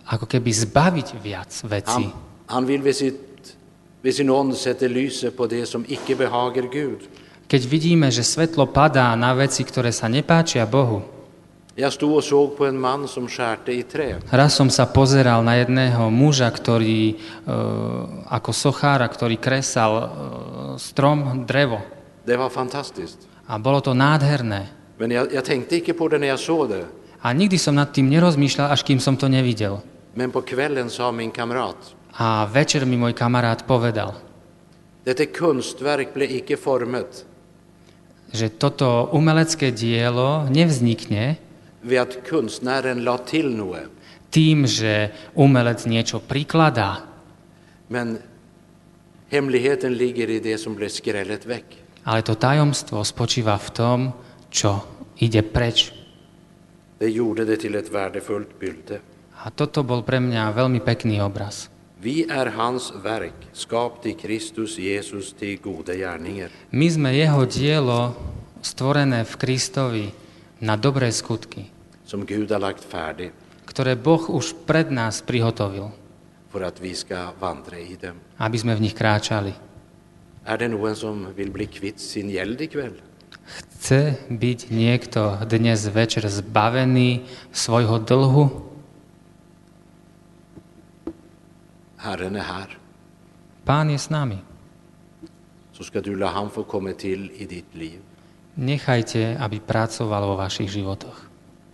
ako 0.09 0.29
keby 0.29 0.53
zbaviť 0.53 1.09
viac 1.25 1.53
vecí. 1.69 2.05
Han, 2.05 2.12
han 2.47 2.65
vill 2.65 2.81
vid, 2.83 2.97
sitt, 2.97 3.57
vid 4.03 4.15
sin 4.15 4.31
ånd 4.31 4.57
sätta 4.57 4.88
lyset 4.88 5.37
på 5.37 5.47
det 5.47 5.67
som 5.69 5.85
icke 5.88 6.17
behagar 6.17 6.69
Gud. 6.69 7.09
Keď 7.53 7.69
vidíme, 7.69 8.09
že 8.09 8.25
svetlo 8.25 8.65
padá 8.65 9.12
na 9.12 9.37
veci, 9.37 9.61
ktoré 9.61 9.93
sa 9.93 10.09
nepáčia 10.09 10.65
Bohu, 10.65 11.05
Jag 11.77 11.93
stod 11.93 12.17
och 12.17 12.25
såg 12.25 12.57
på 12.57 12.67
en 12.67 12.81
man 12.81 13.09
som 13.09 13.29
skärte 13.29 13.73
i 13.73 13.83
trä. 13.83 14.21
raz 14.33 14.53
som 14.53 14.69
sa 14.71 14.85
pozeral 14.85 15.41
na 15.45 15.57
jedného 15.57 16.12
muža, 16.12 16.53
ktorý 16.53 17.12
e, 17.12 17.15
ako 18.29 18.53
sochára, 18.53 19.09
ktorý 19.09 19.41
kresal 19.41 19.93
e, 19.97 20.05
strom, 20.77 21.49
drevo. 21.49 21.81
Det 22.29 22.37
var 22.37 22.53
fantastiskt. 22.53 23.25
A 23.49 23.57
bolo 23.57 23.81
to 23.81 23.97
nádherné. 23.97 24.69
Men 25.01 25.11
jag, 25.11 25.33
jag 25.33 25.45
tänkte 25.45 25.77
icke 25.77 25.93
på 25.97 26.09
det 26.09 26.19
när 26.19 26.29
jag 26.29 26.41
såg 26.41 26.69
det. 26.69 26.85
A 27.25 27.33
nikdy 27.33 27.57
som 27.59 27.75
nad 27.75 27.88
tým 27.93 28.12
nerozmýšľal, 28.12 28.69
až 28.69 28.85
kým 28.85 29.01
som 29.01 29.17
to 29.17 29.29
nevidel. 29.29 29.81
Men 30.15 30.29
på 30.29 30.45
kvällen 30.45 30.91
sa 30.91 31.12
min 31.12 31.33
kamrat, 31.33 31.77
A 32.21 32.45
večer 32.45 32.85
mi 32.85 33.01
môj 33.01 33.17
kamarát 33.17 33.65
povedal, 33.65 34.12
detta 35.05 35.25
konstverk 35.25 36.12
blev 36.12 36.29
icke 36.29 36.61
formet 36.61 37.32
že 38.33 38.49
toto 38.49 39.12
umelecké 39.12 39.71
dielo 39.73 40.49
nevznikne 40.49 41.37
tým, 44.33 44.64
že 44.64 45.12
umelec 45.37 45.85
niečo 45.85 46.18
prikladá, 46.25 47.05
ale 52.03 52.21
to 52.27 52.35
tajomstvo 52.35 53.01
spočíva 53.07 53.57
v 53.57 53.68
tom, 53.71 53.99
čo 54.53 54.85
ide 55.23 55.40
preč. 55.40 55.95
A 59.42 59.51
toto 59.51 59.83
bol 59.83 60.01
pre 60.07 60.18
mňa 60.23 60.55
veľmi 60.55 60.81
pekný 60.85 61.18
obraz. 61.25 61.72
Vi 62.03 62.27
är 62.27 62.47
hans 62.47 62.93
verk, 63.03 63.47
skapt 63.53 64.07
i 64.07 64.12
Kristus 64.12 64.79
Jesus 64.79 65.33
till 65.38 65.55
goda 65.62 65.95
gärningar. 65.95 66.51
My 66.75 66.91
sme 66.91 67.15
jeho 67.15 67.47
dielo 67.47 68.19
stvorené 68.59 69.23
v 69.23 69.35
Kristovi 69.38 70.07
na 70.59 70.75
dobré 70.75 71.15
skutky, 71.15 71.71
som 72.03 72.27
Gud 72.27 72.51
har 72.51 72.59
lagt 72.59 72.83
färdig 72.83 73.31
ktoré 73.73 73.97
Boh 73.97 74.21
už 74.29 74.69
pred 74.69 74.93
nás 74.93 75.25
prihotovil, 75.25 75.88
för 76.53 76.61
att 76.61 76.77
vi 76.81 76.93
ska 76.95 77.33
vandra 77.41 77.81
i 77.81 77.97
dem. 77.97 78.21
aby 78.37 78.57
sme 78.59 78.77
v 78.77 78.85
nich 78.85 78.93
kráčali. 78.93 79.57
Är 80.45 80.59
det 80.59 80.69
någon 80.69 80.97
som 80.97 81.33
vill 81.33 81.51
bli 81.51 81.67
kvitt 81.67 82.01
sin 82.01 82.29
gäld 82.29 82.61
ikväll? 82.61 82.99
Chce 83.79 84.19
byť 84.31 84.71
niekto 84.71 85.41
dnes 85.49 85.88
večer 85.88 86.29
zbavený 86.29 87.25
svojho 87.55 87.99
dlhu? 88.03 88.72
Herren 92.03 92.37
är 92.37 92.41
här. 92.41 92.79
Pán 93.65 93.91
je 93.91 93.99
s 93.99 94.11
nami. 94.11 94.38
Så 95.73 95.85
ska 95.85 96.01
du 96.01 96.17
la 96.17 96.27
han 96.27 96.51
få 96.51 96.62
komma 96.62 96.93
till 96.93 97.31
i 97.37 97.45
ditt 97.47 97.75
liv 97.75 98.01
Nechajte, 98.55 99.37
aby 99.41 99.61
pracoval 99.61 100.23
vo 100.29 100.35
vašich 100.37 100.71
životoch. 100.71 101.19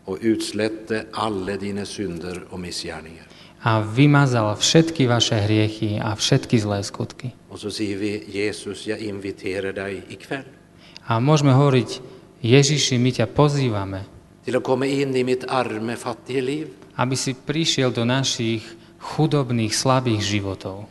och 0.05 0.19
utslätte 0.21 1.07
alla 1.12 1.57
dina 1.57 1.85
synder 1.85 2.41
och 2.51 2.61
missgärningar. 2.61 3.27
A 3.62 3.81
vymazal 3.81 4.57
všetky 4.57 5.07
vaše 5.07 5.35
hriechy 5.35 5.99
a 6.01 6.14
všetky 6.17 6.59
zlé 6.59 6.83
skutky. 6.83 7.31
Och 7.49 7.59
så 7.61 7.71
säger 7.71 7.97
vi 7.99 8.25
Jesus, 8.29 8.87
jag 8.87 8.99
inviterar 8.99 9.73
dig 9.73 10.03
ikväll 10.09 10.45
A 11.09 11.21
môžeme 11.21 11.57
hovoriť, 11.57 11.91
Ježiši, 12.45 13.01
my 13.01 13.11
ťa 13.12 13.27
pozývame, 13.33 14.05
till 14.45 14.57
att 14.57 14.64
komma 14.64 14.87
in 14.87 15.17
i 15.17 15.25
mitt 15.25 15.45
arme 15.49 15.97
fattiga 15.97 16.43
liv 16.43 16.67
aby 16.99 17.17
si 17.17 17.35
prišiel 17.35 17.91
do 17.95 18.05
našich 18.05 18.62
chudobných, 18.99 19.75
slabých 19.75 20.23
životov. 20.23 20.87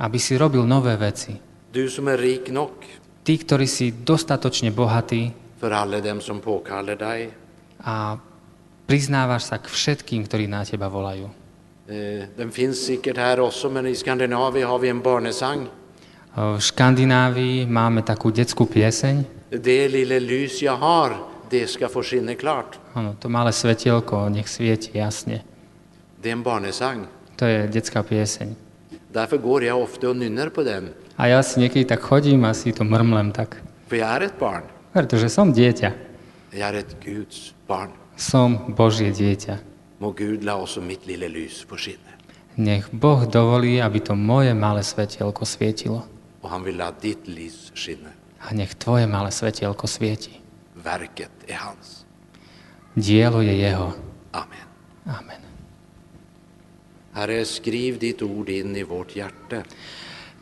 Aby 0.00 0.18
si 0.18 0.34
robil 0.36 0.66
nové 0.66 0.96
veci. 0.96 1.38
Nog, 2.50 2.72
Tí, 3.22 3.34
ktorí 3.36 3.66
si 3.68 3.92
dostatočne 3.94 4.74
bohatí, 4.74 5.30
a 7.80 8.16
priznávaš 8.88 9.42
sa 9.52 9.56
k 9.60 9.68
všetkým, 9.68 10.24
ktorí 10.24 10.48
na 10.48 10.64
teba 10.64 10.88
volajú. 10.88 11.28
Eh. 11.90 12.28
V 16.30 16.62
Škandinávii 16.62 17.66
máme 17.66 18.06
takú 18.06 18.30
detskú 18.30 18.64
pieseň. 18.70 19.26
Áno, 22.94 23.18
to 23.18 23.26
malé 23.26 23.50
svetielko, 23.50 24.30
nech 24.30 24.46
svieti 24.46 24.94
jasne. 24.94 25.42
Det 26.22 26.28
är 26.28 26.32
en 26.32 26.42
barnesang. 26.42 27.06
To 27.36 27.46
je 27.46 27.66
detská 27.66 28.02
pieseň. 28.02 28.56
Därför 29.12 29.38
går 29.38 29.64
jag 29.64 29.82
ofta 29.82 30.08
och 30.08 30.16
nynnar 30.16 30.48
på 30.48 30.62
den. 30.62 30.88
A 31.16 31.28
ja 31.28 31.42
si 31.42 31.60
niekedy 31.60 31.84
tak 31.84 32.00
chodím 32.00 32.44
a 32.44 32.54
si 32.54 32.72
to 32.72 32.84
mrmlem 32.84 33.32
tak. 33.32 33.56
För 33.88 33.96
jag 33.96 34.08
är 34.08 34.20
ett 34.20 34.38
barn. 34.38 34.62
Pretože 34.92 35.28
som 35.28 35.52
dieťa. 35.52 35.92
Jag 36.50 36.68
är 36.68 36.74
ett 36.74 37.04
Guds 37.04 37.54
barn. 37.66 37.88
Som 38.16 38.74
Božie 38.76 39.10
dieťa. 39.12 39.58
Må 39.98 40.12
Gud 40.12 40.44
la 40.44 40.56
också 40.56 40.80
mitt 40.80 41.06
lilla 41.06 41.28
lys 41.28 41.64
få 41.68 41.76
skinna. 41.76 42.10
Nech 42.54 42.90
Boh 42.90 43.24
dovolí, 43.30 43.80
aby 43.80 44.00
to 44.00 44.14
moje 44.14 44.54
malé 44.54 44.82
svetielko 44.82 45.44
svietilo. 45.44 46.02
Och 46.40 46.50
han 46.50 46.64
vill 46.64 46.76
la 46.76 46.92
ditt 47.00 47.28
lys 47.28 47.72
skinna. 47.74 48.10
A 48.40 48.54
nech 48.54 48.74
tvoje 48.74 49.06
malé 49.06 49.30
svetielko 49.30 49.86
svieti. 49.86 50.40
Verket 50.84 51.30
är 51.46 51.54
hans. 51.54 52.04
Dielo 52.94 53.42
je 53.42 53.54
jeho. 53.54 53.92
Amen. 54.32 54.66
Amen. 55.04 55.49
Herre, 57.12 57.44
skriv 57.44 57.98
ditt 57.98 58.22
ord 58.22 58.48
in 58.48 58.76
i 58.76 58.82
vårt 58.82 59.16
hjärta. 59.16 59.62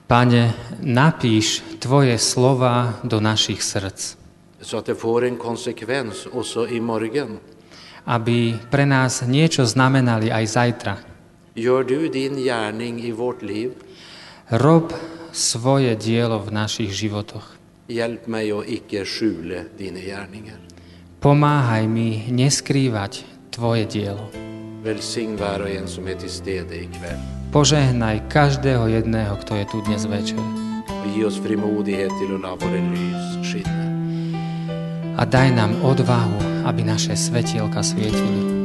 Pane, 0.07 0.52
napíš 0.83 1.62
Tvoje 1.81 2.18
slova 2.18 2.92
do 3.04 3.20
našich 3.20 3.62
srdc, 3.62 4.16
så 4.61 4.76
att 4.76 4.87
det 4.87 4.94
får 4.94 5.24
en 5.24 5.37
konsekvens 5.37 6.26
också 6.33 6.68
imorgon. 6.68 7.38
aby 8.09 8.57
pre 8.72 8.88
nás 8.88 9.20
niečo 9.28 9.68
znamenali 9.68 10.33
aj 10.33 10.46
zajtra. 10.46 10.96
Gör 11.54 11.85
du 11.85 12.09
din 12.09 12.37
gärning 12.40 13.04
i 13.04 13.12
vårt 13.12 13.42
liv. 13.42 13.76
Rob 14.48 14.92
svoje 15.33 15.92
dielo 15.96 16.38
v 16.40 16.50
našich 16.50 16.92
životoch. 16.96 17.44
Hjälp 17.88 18.26
mig 18.26 18.52
att 18.52 18.68
icke 18.68 19.04
skjula 19.04 19.68
dina 19.78 20.00
gärningar. 20.00 20.57
Pomáhaj 21.20 21.85
mi 21.88 22.24
neskrývať 22.33 23.24
Tvoje 23.52 23.85
dielo. 23.85 24.47
Välsign 24.85 25.37
var 25.37 25.61
och 25.61 25.71
en 25.71 25.88
som 25.88 26.07
är 26.09 26.14
till 26.14 26.31
stede 26.31 26.77
ikväll. 26.77 27.19
Požehnaj 27.53 28.23
každého 28.31 28.88
jedného, 28.88 29.37
kto 29.37 29.57
je 29.57 29.64
tu 29.64 29.81
dnes 29.87 30.05
večer. 30.05 30.38
Och 30.88 31.19
ge 31.19 31.25
oss 31.25 31.41
frimodighet 31.41 32.12
till 32.21 32.35
att 32.35 32.41
låta 32.41 32.67
våra 32.67 32.81
lys 32.93 33.53
skinna. 33.53 33.88
A 35.19 35.25
daj 35.25 35.51
nám 35.51 35.83
odvahu, 35.83 36.38
aby 36.64 36.85
naše 36.85 37.17
svetielka 37.17 37.83
svietili. 37.83 38.58